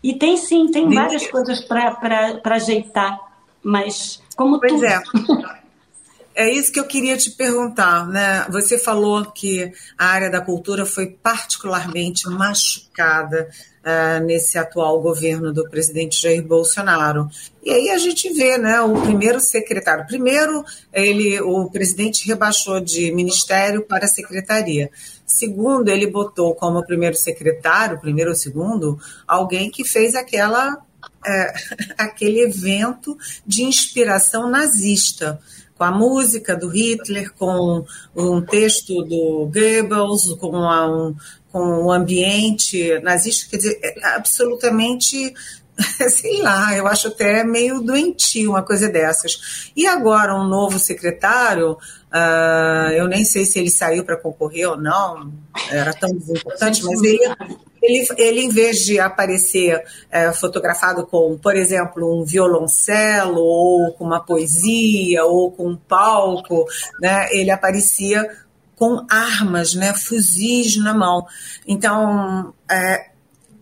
[0.02, 3.18] E tem sim, tem várias coisas para ajeitar,
[3.62, 4.84] mas como pois tudo.
[4.84, 5.02] É.
[6.32, 8.46] É isso que eu queria te perguntar, né?
[8.50, 15.68] Você falou que a área da cultura foi particularmente machucada uh, nesse atual governo do
[15.68, 17.28] presidente Jair Bolsonaro.
[17.62, 20.06] E aí a gente vê, né, o primeiro secretário.
[20.06, 24.90] Primeiro, ele, o presidente rebaixou de ministério para secretaria.
[25.30, 30.76] Segundo, ele botou como primeiro secretário, primeiro ou segundo, alguém que fez aquela
[31.24, 31.54] é,
[31.96, 33.16] aquele evento
[33.46, 35.40] de inspiração nazista,
[35.78, 41.14] com a música do Hitler, com um texto do Goebbels, com, um,
[41.52, 45.32] com o ambiente nazista, quer dizer, é absolutamente
[46.10, 49.70] sei lá, eu acho até meio doentio uma coisa dessas.
[49.76, 54.76] E agora um novo secretário, uh, eu nem sei se ele saiu para concorrer ou
[54.76, 55.32] não,
[55.70, 57.20] era tão desimportante, mas ele,
[57.82, 64.04] ele, ele, em vez de aparecer é, fotografado com, por exemplo, um violoncelo, ou com
[64.04, 66.66] uma poesia, ou com um palco,
[67.00, 68.28] né, ele aparecia
[68.76, 71.26] com armas, né, fuzis na mão.
[71.66, 73.10] Então, é,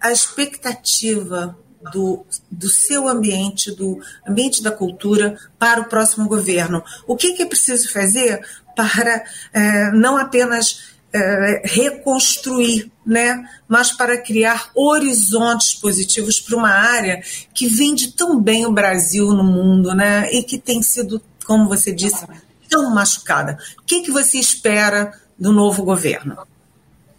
[0.00, 1.56] a expectativa
[1.92, 6.82] do, do seu ambiente, do ambiente da cultura para o próximo governo.
[7.06, 8.40] O que, que é preciso fazer
[8.76, 17.22] para é, não apenas é, reconstruir, né, mas para criar horizontes positivos para uma área
[17.54, 21.92] que vende tão bem o Brasil no mundo, né, e que tem sido, como você
[21.92, 22.26] disse,
[22.68, 23.58] tão machucada.
[23.78, 26.36] O que, que você espera do novo governo?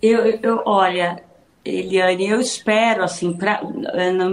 [0.01, 1.23] Eu, eu olha,
[1.63, 3.61] Eliane, eu espero, assim, pra,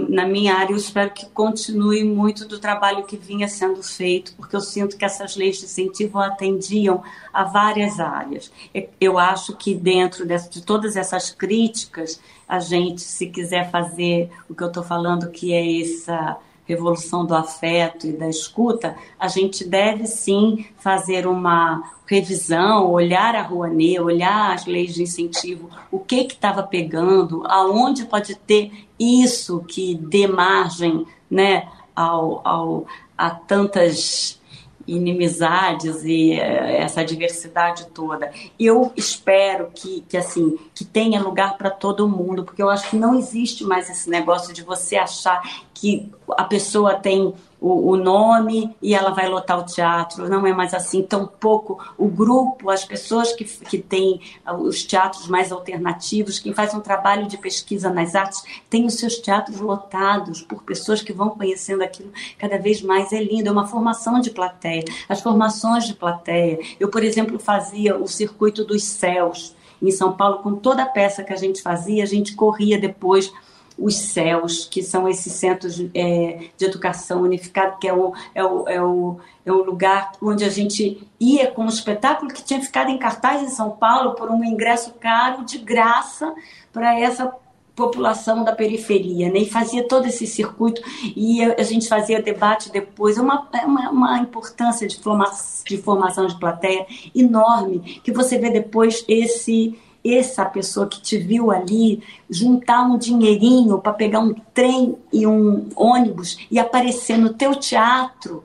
[0.09, 4.55] na minha área, eu espero que continue muito do trabalho que vinha sendo feito, porque
[4.55, 7.03] eu sinto que essas leis de incentivo atendiam
[7.33, 8.51] a várias áreas.
[8.99, 14.55] Eu acho que dentro de, de todas essas críticas, a gente, se quiser fazer o
[14.55, 16.37] que eu estou falando, que é essa
[16.67, 23.41] revolução do afeto e da escuta, a gente deve sim fazer uma revisão, olhar a
[23.41, 29.95] Rouanet, olhar as leis de incentivo, o que estava pegando, aonde pode ter isso que
[29.95, 32.85] dê margem né, ao, ao,
[33.17, 34.39] a tantas
[34.87, 38.31] inimizades e eh, essa diversidade toda.
[38.59, 42.95] Eu espero que, que assim que tenha lugar para todo mundo, porque eu acho que
[42.95, 45.41] não existe mais esse negócio de você achar
[45.73, 50.29] que a pessoa tem o, o, nome e ela vai lotar o teatro.
[50.29, 51.01] Não é mais assim.
[51.01, 54.21] Tampouco o grupo, as pessoas que, que têm
[54.59, 59.17] os teatros mais alternativos, quem faz um trabalho de pesquisa nas artes, tem os seus
[59.17, 63.11] teatros lotados por pessoas que vão conhecendo aquilo cada vez mais.
[63.11, 64.83] É lindo, é uma formação de plateia.
[65.09, 66.59] As formações de plateia.
[66.79, 71.23] Eu, por exemplo, fazia o Circuito dos Céus em São Paulo, com toda a peça
[71.23, 73.31] que a gente fazia, a gente corria depois
[73.77, 78.67] os CELS, que são esses centros é, de educação unificado, que é o, é, o,
[78.67, 82.89] é, o, é o lugar onde a gente ia com um espetáculo que tinha ficado
[82.89, 86.33] em cartaz em São Paulo por um ingresso caro, de graça,
[86.73, 87.31] para essa
[87.77, 89.41] população da periferia, né?
[89.41, 90.81] E fazia todo esse circuito
[91.15, 93.19] e a, gente fazia debate depois.
[93.19, 95.31] É uma, é uma, uma importância de, forma,
[95.63, 99.77] de formação de plateia enorme que você vê depois esse
[100.15, 105.69] essa pessoa que te viu ali juntar um dinheirinho para pegar um trem e um
[105.75, 108.43] ônibus e aparecer no teu teatro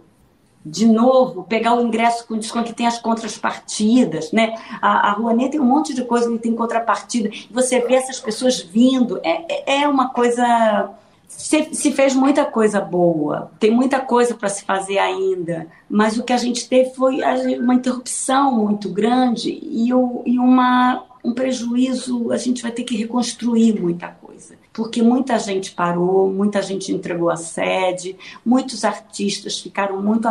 [0.64, 4.54] de novo, pegar o ingresso com desconto que tem as contrapartidas, né?
[4.80, 7.30] A, a Rouanet tem um monte de coisa que tem contrapartida.
[7.50, 10.94] Você vê essas pessoas vindo, é, é, é uma coisa
[11.36, 16.22] se, se, fez muita coisa boa, tem muita coisa para se fazer ainda, mas o
[16.22, 17.20] que a gente teve foi
[17.58, 22.96] uma interrupção muito grande e, o, e uma, um prejuízo, a gente vai ter que
[22.96, 24.56] reconstruir muita coisa.
[24.72, 30.26] Porque muita gente parou, muita gente entregou a sede, muitos artistas ficaram muito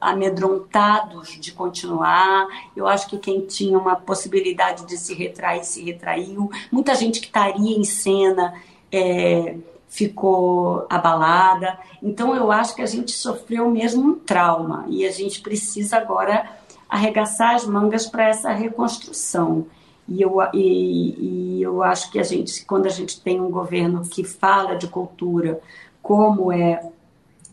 [0.00, 2.46] amedrontados de continuar.
[2.76, 6.50] Eu acho que quem tinha uma possibilidade de se retrair, se retraiu.
[6.70, 8.54] Muita gente que estaria em cena.
[8.92, 9.56] É,
[9.94, 11.78] ficou abalada.
[12.02, 16.50] Então, eu acho que a gente sofreu mesmo um trauma e a gente precisa agora
[16.88, 19.66] arregaçar as mangas para essa reconstrução.
[20.08, 24.02] E eu, e, e eu acho que a gente, quando a gente tem um governo
[24.02, 25.60] que fala de cultura,
[26.02, 26.80] como é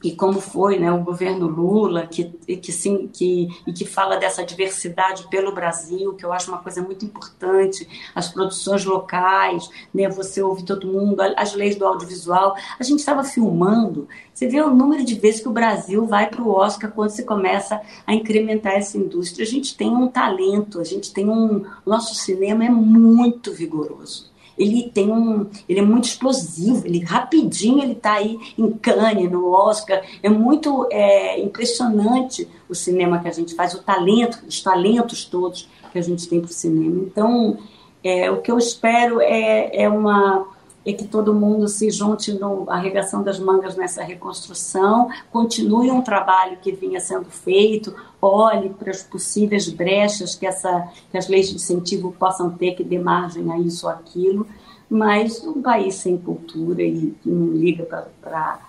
[0.04, 2.26] e como foi né, o governo Lula, que,
[2.58, 6.82] que, sim, que, e que fala dessa diversidade pelo Brasil, que eu acho uma coisa
[6.82, 12.56] muito importante, as produções locais, né, você ouve todo mundo, as leis do audiovisual.
[12.80, 16.42] A gente estava filmando, você vê o número de vezes que o Brasil vai para
[16.42, 19.44] o Oscar quando se começa a incrementar essa indústria.
[19.44, 21.64] A gente tem um talento, a gente tem um.
[21.86, 27.94] Nosso cinema é muito vigoroso ele tem um, ele é muito explosivo, ele rapidinho ele
[27.94, 33.56] está aí em Cannes, no Oscar, é muito é, impressionante o cinema que a gente
[33.56, 37.04] faz, o talento, os talentos todos que a gente tem para o cinema.
[37.06, 37.58] Então,
[38.04, 40.48] é, o que eu espero é, é uma
[40.86, 46.58] é que todo mundo se junte no arregação das mangas nessa reconstrução, continue um trabalho
[46.58, 51.56] que vinha sendo feito, olhe para as possíveis brechas que, essa, que as leis de
[51.56, 54.48] incentivo possam ter, que dê margem a isso ou aquilo,
[54.90, 57.86] mas um país sem cultura e que não liga
[58.22, 58.60] para.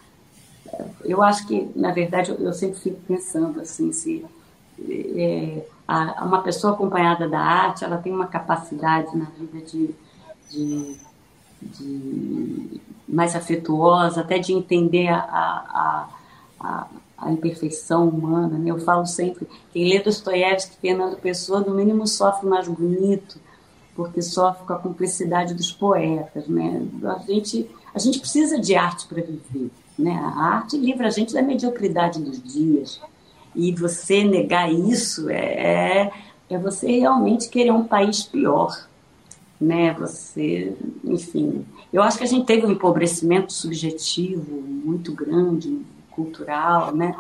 [1.05, 4.25] Eu acho que, na verdade, eu, eu sempre fico pensando assim, se
[4.89, 9.95] é, a, uma pessoa acompanhada da arte, ela tem uma capacidade na vida de,
[10.51, 10.97] de
[11.79, 16.09] de mais afetuosa, até de entender a, a,
[16.59, 16.87] a,
[17.19, 18.59] a, imperfeição humana.
[18.59, 18.71] Né?
[18.71, 23.39] Eu falo sempre, quem lê Dostoiévski, Fernando Pessoa, no mínimo sofre mais bonito,
[23.95, 26.49] porque sofre com a cumplicidade dos poetas.
[26.49, 26.83] Né?
[27.05, 29.71] A, gente, a gente precisa de arte para viver.
[29.99, 30.13] Né?
[30.13, 32.99] A arte livra a gente da mediocridade dos dias.
[33.55, 36.13] E você negar isso é, é,
[36.49, 38.75] é você realmente querer um país pior
[39.63, 39.93] né?
[39.95, 47.15] Você, enfim, eu acho que a gente teve um empobrecimento subjetivo muito grande, cultural, né?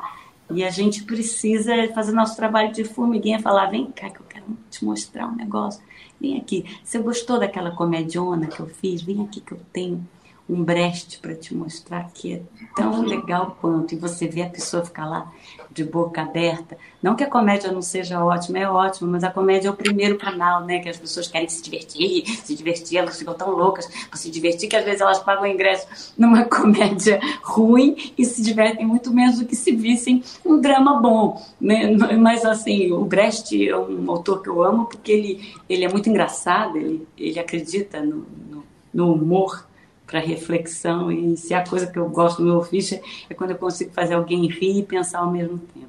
[0.50, 4.44] E a gente precisa fazer nosso trabalho de formiguinha, falar, vem cá que eu quero
[4.70, 5.82] te mostrar um negócio.
[6.20, 6.64] Vem aqui.
[6.84, 9.00] Você gostou daquela comediona que eu fiz?
[9.02, 10.06] Vem aqui que eu tenho
[10.52, 12.42] um Brecht para te mostrar que é
[12.76, 13.94] tão legal quanto.
[13.94, 15.32] E você vê a pessoa ficar lá
[15.70, 16.76] de boca aberta.
[17.02, 20.18] Não que a comédia não seja ótima, é ótima, mas a comédia é o primeiro
[20.18, 20.80] canal, né?
[20.80, 24.68] Que as pessoas querem se divertir, se divertir, elas ficam tão loucas para se divertir
[24.68, 29.38] que às vezes elas pagam o ingresso numa comédia ruim e se divertem muito menos
[29.38, 31.42] do que se vissem um drama bom.
[31.58, 31.96] Né?
[32.18, 36.10] Mas assim, o Brecht é um autor que eu amo porque ele, ele é muito
[36.10, 39.71] engraçado, ele, ele acredita no, no, no humor
[40.12, 43.00] para reflexão e se a coisa que eu gosto do meu ofício
[43.30, 45.88] é quando eu consigo fazer alguém rir e pensar ao mesmo tempo.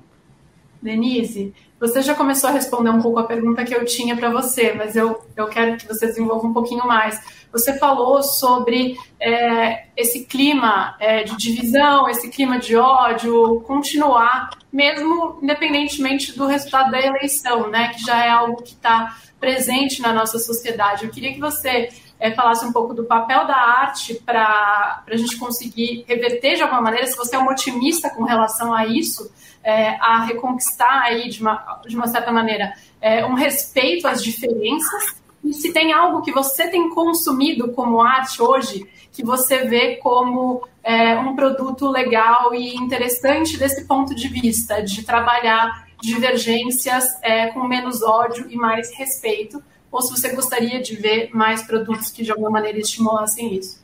[0.82, 4.72] Denise, você já começou a responder um pouco a pergunta que eu tinha para você,
[4.74, 7.20] mas eu, eu quero que você desenvolva um pouquinho mais.
[7.52, 15.38] Você falou sobre é, esse clima é, de divisão, esse clima de ódio continuar, mesmo
[15.42, 20.40] independentemente do resultado da eleição, né, que já é algo que está presente na nossa
[20.40, 21.04] sociedade.
[21.04, 21.90] Eu queria que você
[22.24, 26.80] é, falasse um pouco do papel da arte para a gente conseguir reverter de alguma
[26.80, 29.30] maneira, se você é um otimista com relação a isso,
[29.62, 32.72] é, a reconquistar aí de uma, de uma certa maneira
[33.02, 35.22] é, um respeito às diferenças.
[35.44, 40.66] E se tem algo que você tem consumido como arte hoje que você vê como
[40.82, 47.68] é, um produto legal e interessante desse ponto de vista, de trabalhar divergências é, com
[47.68, 49.62] menos ódio e mais respeito,
[49.94, 53.82] ou se você gostaria de ver mais produtos que de alguma maneira estimulassem isso.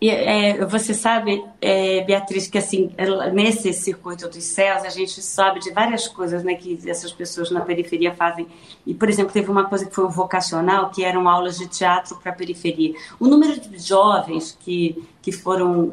[0.00, 2.90] E, é, você sabe, é, Beatriz, que assim,
[3.32, 7.60] nesse circuito dos céus, a gente sabe de várias coisas né, que essas pessoas na
[7.60, 8.46] periferia fazem.
[8.86, 12.16] E, por exemplo, teve uma coisa que foi um vocacional, que eram aulas de teatro
[12.16, 12.94] para a periferia.
[13.20, 15.92] O número de jovens que, que foram.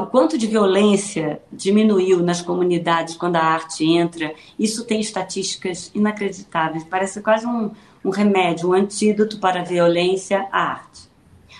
[0.00, 6.84] O quanto de violência diminuiu nas comunidades quando a arte entra, isso tem estatísticas inacreditáveis.
[6.84, 7.72] Parece quase um,
[8.06, 11.02] um remédio, um antídoto para a violência, a arte.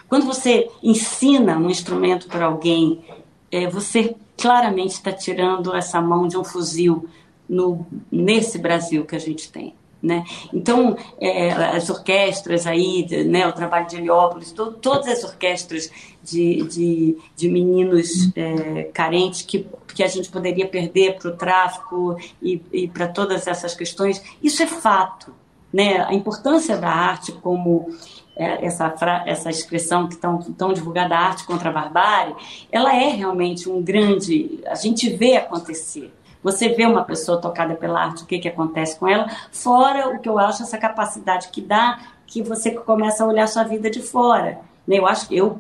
[0.09, 3.05] Quando você ensina um instrumento para alguém,
[3.51, 7.09] é, você claramente está tirando essa mão de um fuzil
[7.49, 9.75] no, nesse Brasil que a gente tem.
[10.01, 10.25] Né?
[10.53, 15.91] Então, é, as orquestras aí, né, o trabalho de Heliópolis, to, todas as orquestras
[16.23, 22.17] de, de, de meninos é, carentes que, que a gente poderia perder para o tráfico
[22.41, 25.33] e, e para todas essas questões, isso é fato
[25.73, 27.89] né, a importância da arte como
[28.37, 28.95] é, essa,
[29.25, 32.35] essa expressão que tão, tão divulgada, arte contra a barbárie,
[32.71, 34.61] ela é realmente um grande.
[34.67, 36.13] A gente vê acontecer.
[36.43, 40.21] Você vê uma pessoa tocada pela arte, o que, que acontece com ela, fora o
[40.21, 44.01] que eu acho, essa capacidade que dá, que você começa a olhar sua vida de
[44.01, 44.61] fora.
[44.87, 45.59] Né, eu acho eu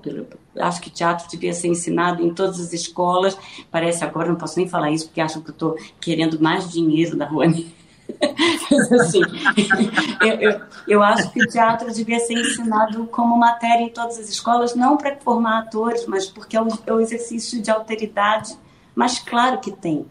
[0.60, 3.36] acho que teatro devia ser ensinado em todas as escolas.
[3.70, 7.16] Parece agora não posso nem falar isso porque acho que eu estou querendo mais dinheiro
[7.16, 7.26] da
[9.00, 9.20] Assim,
[10.20, 14.28] eu, eu, eu, acho que o teatro devia ser ensinado como matéria em todas as
[14.28, 18.56] escolas, não para formar atores, mas porque é um, é um exercício de alteridade.
[18.94, 20.06] Mas claro que tem.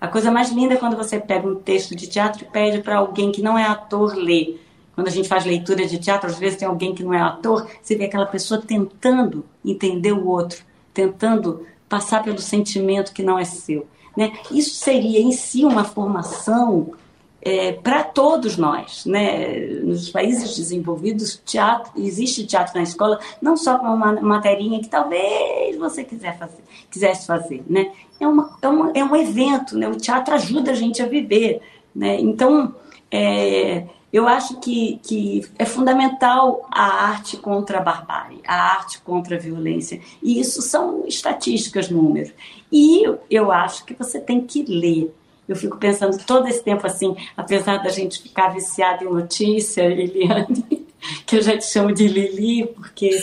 [0.00, 2.98] A coisa mais linda é quando você pega um texto de teatro e pede para
[2.98, 4.64] alguém que não é ator ler.
[4.94, 7.68] Quando a gente faz leitura de teatro, às vezes tem alguém que não é ator,
[7.82, 13.44] você vê aquela pessoa tentando entender o outro, tentando passar pelo sentimento que não é
[13.44, 13.86] seu.
[14.16, 14.32] Né?
[14.50, 16.92] Isso seria em si uma formação
[17.40, 19.04] é, para todos nós.
[19.06, 19.56] Né?
[19.82, 25.76] Nos países desenvolvidos, teatro, existe teatro na escola, não só como uma materinha que talvez
[25.76, 27.64] você quiser fazer, quisesse fazer.
[27.68, 27.92] Né?
[28.20, 29.88] É, uma, é, uma, é um evento, né?
[29.88, 31.60] o teatro ajuda a gente a viver.
[31.94, 32.20] Né?
[32.20, 32.74] Então,
[33.10, 39.36] é, eu acho que, que é fundamental a arte contra a barbárie, a arte contra
[39.36, 40.00] a violência.
[40.22, 42.32] E isso são estatísticas, números.
[42.72, 45.14] E eu acho que você tem que ler
[45.48, 50.86] eu fico pensando todo esse tempo assim, apesar da gente ficar viciada em notícia, Eliane,
[51.24, 53.18] que eu já te chamo de Lili, porque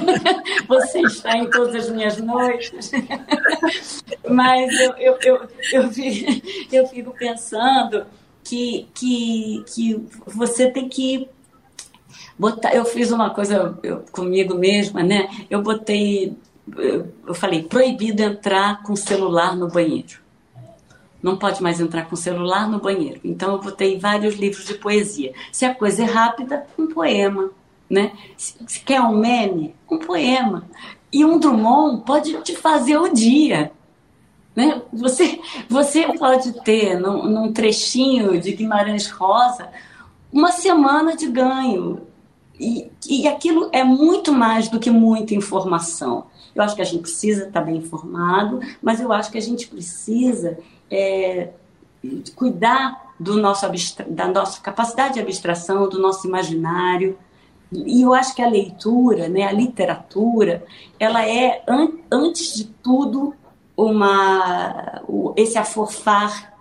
[0.66, 2.90] você está em todas as minhas noites.
[4.26, 6.42] Mas eu, eu, eu, eu, fico,
[6.72, 8.06] eu fico pensando
[8.42, 11.28] que, que, que você tem que
[12.38, 12.74] botar.
[12.74, 15.28] Eu fiz uma coisa eu, comigo mesma, né?
[15.50, 16.34] Eu botei.
[16.76, 20.27] Eu, eu falei, proibido entrar com celular no banheiro
[21.22, 23.20] não pode mais entrar com celular no banheiro.
[23.24, 25.32] Então eu botei vários livros de poesia.
[25.52, 27.50] Se a coisa é rápida, um poema,
[27.88, 28.12] né?
[28.36, 30.64] Se, se quer um meme, um poema.
[31.12, 33.72] E um Drummond pode te fazer o dia.
[34.54, 34.82] Né?
[34.92, 39.68] Você, você pode ter num, num trechinho de Guimarães Rosa
[40.32, 42.02] uma semana de ganho.
[42.60, 46.26] E, e aquilo é muito mais do que muita informação.
[46.54, 49.68] Eu acho que a gente precisa estar bem informado, mas eu acho que a gente
[49.68, 50.58] precisa
[50.90, 51.50] é,
[52.34, 53.66] cuidar do nosso
[54.08, 57.18] da nossa capacidade de abstração, do nosso imaginário,
[57.70, 60.64] E eu acho que a leitura, né, a literatura,
[60.98, 63.34] ela é, an antes de tudo,
[63.76, 65.02] uma,
[65.36, 66.54] esse aforfar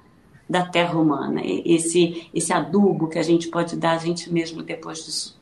[0.49, 5.05] da terra humana, esse, esse adubo que a gente pode dar a gente mesmo depois
[5.05, 5.36] disso.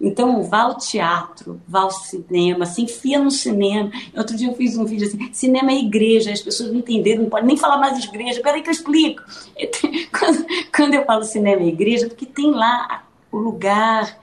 [0.00, 3.90] Então, vá ao teatro, vá ao cinema, se enfia no cinema.
[4.16, 7.30] Outro dia eu fiz um vídeo assim, cinema é igreja, as pessoas não entenderam, não
[7.30, 9.22] podem nem falar mais igreja, peraí que eu explico.
[10.74, 14.18] Quando, eu falo cinema é igreja, porque tem lá o lugar,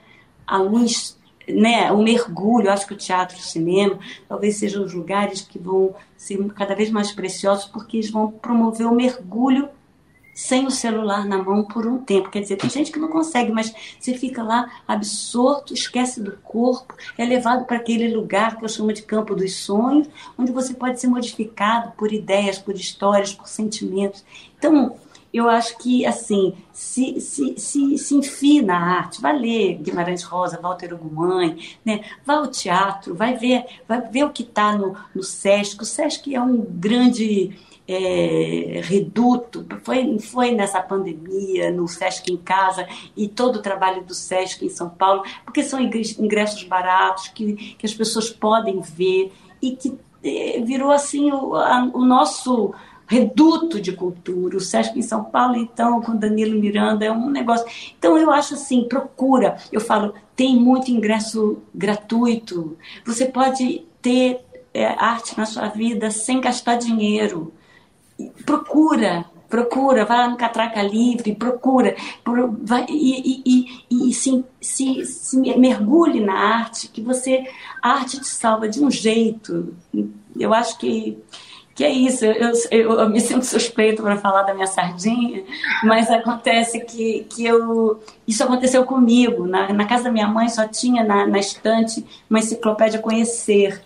[0.46, 2.68] a luz, né, o mergulho.
[2.68, 6.74] Eu acho que o teatro, o cinema, talvez sejam os lugares que vão ser cada
[6.74, 9.68] vez mais preciosos, porque eles vão promover o mergulho
[10.36, 12.28] sem o celular na mão por um tempo.
[12.28, 16.94] Quer dizer, tem gente que não consegue, mas você fica lá absorto, esquece do corpo,
[17.16, 20.06] é levado para aquele lugar que eu chamo de campo dos sonhos,
[20.36, 24.22] onde você pode ser modificado por ideias, por histórias, por sentimentos.
[24.58, 24.94] Então,
[25.32, 30.60] eu acho que, assim, se, se, se, se enfia na arte, vai ler Guimarães Rosa,
[30.60, 32.02] Walter Ugumãe, né?
[32.26, 35.82] vai ao teatro, vai ver, vai ver o que está no, no Sesc.
[35.82, 37.56] O Sesc é um grande
[37.88, 44.14] é, reduto, foi, foi nessa pandemia, no Sesc em Casa e todo o trabalho do
[44.14, 49.32] Sesc em São Paulo, porque são ingressos baratos que, que as pessoas podem ver
[49.62, 52.74] e que é, virou assim o, a, o nosso
[53.06, 54.56] reduto de cultura.
[54.56, 57.66] O Sesc em São Paulo, então, com Danilo Miranda, é um negócio.
[57.96, 59.56] Então, eu acho assim: procura.
[59.70, 62.76] Eu falo, tem muito ingresso gratuito.
[63.04, 64.40] Você pode ter
[64.74, 67.52] é, arte na sua vida sem gastar dinheiro
[68.44, 71.94] procura, procura, vai no Catraca Livre, procura,
[72.62, 77.44] vai, e, e, e, e se, se, se, mergulhe na arte, que você,
[77.82, 79.74] a arte te salva de um jeito.
[80.38, 81.18] Eu acho que,
[81.74, 82.24] que é isso.
[82.24, 85.44] Eu, eu, eu me sinto suspeito para falar da minha sardinha,
[85.84, 89.46] mas acontece que, que eu, isso aconteceu comigo.
[89.46, 93.85] Na, na casa da minha mãe só tinha na, na estante uma enciclopédia Conhecer.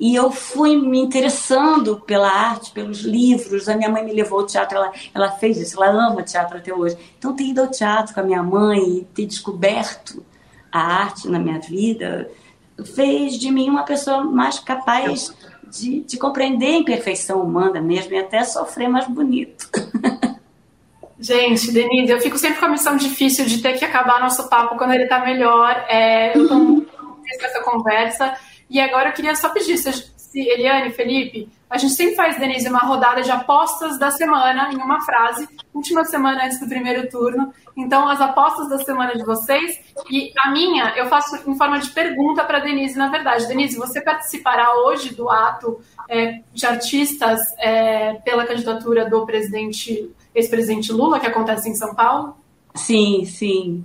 [0.00, 3.68] E eu fui me interessando pela arte, pelos livros.
[3.68, 6.74] A minha mãe me levou ao teatro, ela, ela fez isso, ela ama teatro até
[6.74, 6.96] hoje.
[7.18, 10.24] Então, ter ido ao teatro com a minha mãe e ter descoberto
[10.72, 12.30] a arte na minha vida
[12.94, 15.34] fez de mim uma pessoa mais capaz
[15.70, 19.68] de, de compreender a imperfeição humana mesmo e até sofrer mais bonito.
[21.18, 24.78] Gente, Denise, eu fico sempre com a missão difícil de ter que acabar nosso papo
[24.78, 25.84] quando ele está melhor.
[25.86, 28.34] É, eu estou muito feliz com essa conversa.
[28.70, 32.68] E agora eu queria só pedir, se, se Eliane, Felipe, a gente sempre faz, Denise,
[32.68, 37.52] uma rodada de apostas da semana em uma frase, última semana antes do primeiro turno.
[37.76, 39.78] Então, as apostas da semana de vocês.
[40.10, 43.46] E a minha, eu faço em forma de pergunta para Denise, na verdade.
[43.46, 50.92] Denise, você participará hoje do ato é, de artistas é, pela candidatura do presidente, ex-presidente
[50.92, 52.36] Lula, que acontece em São Paulo?
[52.74, 53.84] Sim, sim.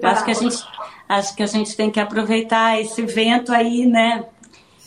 [0.00, 0.56] Eu acho que a gente
[1.14, 4.24] acho que a gente tem que aproveitar esse vento aí, né?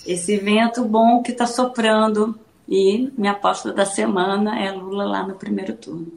[0.06, 2.38] Esse vento bom que está soprando.
[2.68, 6.08] E minha aposta da semana é Lula lá no primeiro turno.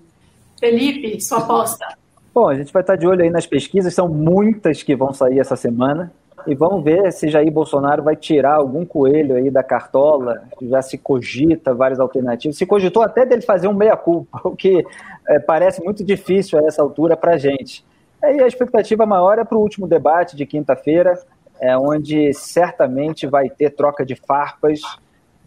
[0.59, 1.87] Felipe, sua aposta?
[2.35, 5.39] Bom, a gente vai estar de olho aí nas pesquisas, são muitas que vão sair
[5.39, 6.13] essa semana.
[6.47, 10.43] E vamos ver se Jair Bolsonaro vai tirar algum coelho aí da cartola.
[10.63, 12.57] Já se cogita várias alternativas.
[12.57, 14.85] Se cogitou até dele fazer um meia-culpa, o que
[15.29, 17.85] é, parece muito difícil a essa altura para a gente.
[18.23, 21.19] E a expectativa maior é para o último debate de quinta-feira,
[21.61, 24.81] é, onde certamente vai ter troca de farpas.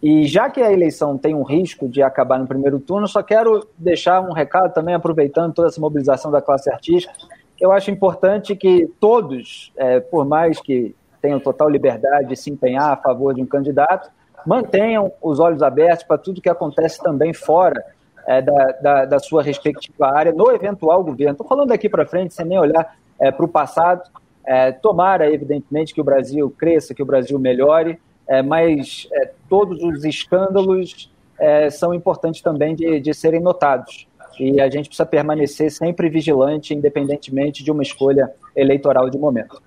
[0.01, 3.67] E já que a eleição tem um risco de acabar no primeiro turno, só quero
[3.77, 7.13] deixar um recado também, aproveitando toda essa mobilização da classe artística,
[7.59, 12.91] eu acho importante que todos, é, por mais que tenham total liberdade de se empenhar
[12.91, 14.11] a favor de um candidato,
[14.45, 17.81] mantenham os olhos abertos para tudo que acontece também fora
[18.27, 21.33] é, da, da, da, sua respectiva área no eventual governo.
[21.33, 24.09] Estou falando aqui para frente, sem nem olhar é, para o passado.
[24.45, 29.81] É, tomara, evidentemente, que o Brasil cresça, que o Brasil melhore, é, mas é, todos
[29.81, 34.07] os escândalos é, são importantes também de, de serem notados.
[34.39, 39.61] E a gente precisa permanecer sempre vigilante, independentemente de uma escolha eleitoral de momento.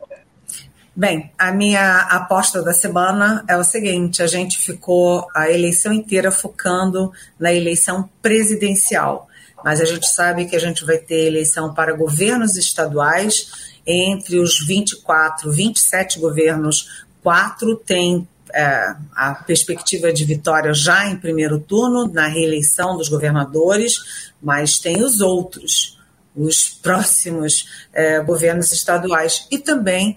[0.99, 6.33] Bem, a minha aposta da semana é o seguinte: a gente ficou a eleição inteira
[6.33, 9.29] focando na eleição presidencial,
[9.63, 13.77] mas a gente sabe que a gente vai ter eleição para governos estaduais.
[13.87, 21.61] Entre os 24, 27 governos, quatro têm é, a perspectiva de vitória já em primeiro
[21.61, 26.01] turno, na reeleição dos governadores, mas tem os outros,
[26.35, 30.17] os próximos é, governos estaduais e também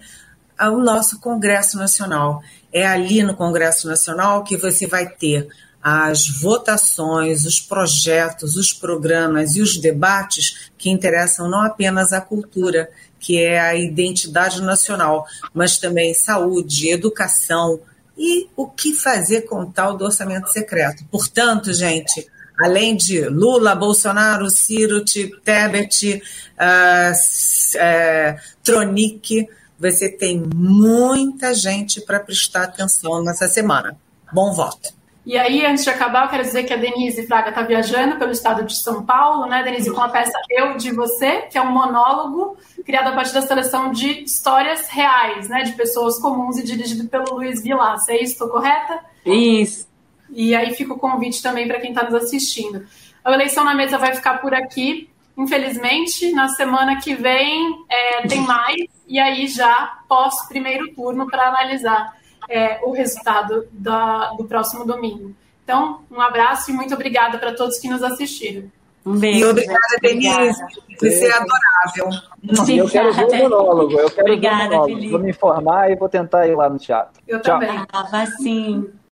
[0.60, 2.44] ao nosso Congresso Nacional.
[2.72, 5.48] É ali no Congresso Nacional que você vai ter
[5.82, 12.90] as votações, os projetos, os programas e os debates que interessam não apenas a cultura,
[13.18, 17.80] que é a identidade nacional, mas também saúde, educação
[18.18, 21.06] e o que fazer com o tal do orçamento secreto.
[21.10, 22.28] Portanto, gente,
[22.62, 25.04] além de Lula, Bolsonaro, Ciro,
[25.46, 26.22] Tebet,
[26.60, 29.48] uh, uh, Tronic,
[29.80, 33.98] você tem muita gente para prestar atenção nessa semana.
[34.32, 35.00] Bom voto.
[35.26, 38.32] E aí, antes de acabar, eu quero dizer que a Denise Fraga está viajando pelo
[38.32, 41.72] estado de São Paulo, né, Denise, com a peça Eu de Você, que é um
[41.72, 47.08] monólogo criado a partir da seleção de histórias reais, né, de pessoas comuns e dirigido
[47.08, 48.10] pelo Luiz Vilas.
[48.10, 48.34] É isso?
[48.34, 49.02] Estou correta?
[49.26, 49.88] Isso.
[50.32, 52.88] E aí fica o convite também para quem está nos assistindo.
[53.24, 55.10] A eleição na mesa vai ficar por aqui.
[55.40, 58.76] Infelizmente, na semana que vem é, tem mais,
[59.08, 62.14] e aí já pós primeiro turno para analisar
[62.50, 65.34] é, o resultado da, do próximo domingo.
[65.64, 68.70] Então, um abraço e muito obrigada para todos que nos assistiram.
[69.06, 69.40] Um beijo.
[69.40, 70.62] E obrigada, Denise.
[71.00, 72.66] Você é adorável.
[72.66, 73.98] Sim, eu quero ver o monólogo.
[73.98, 74.96] Eu quero obrigada, ver o monólogo.
[74.96, 75.12] Felipe.
[75.12, 77.24] Vou me informar e vou tentar ir lá no teatro.
[77.26, 77.60] Eu Tchau.
[77.60, 77.86] também.
[77.94, 78.90] Ah, sim.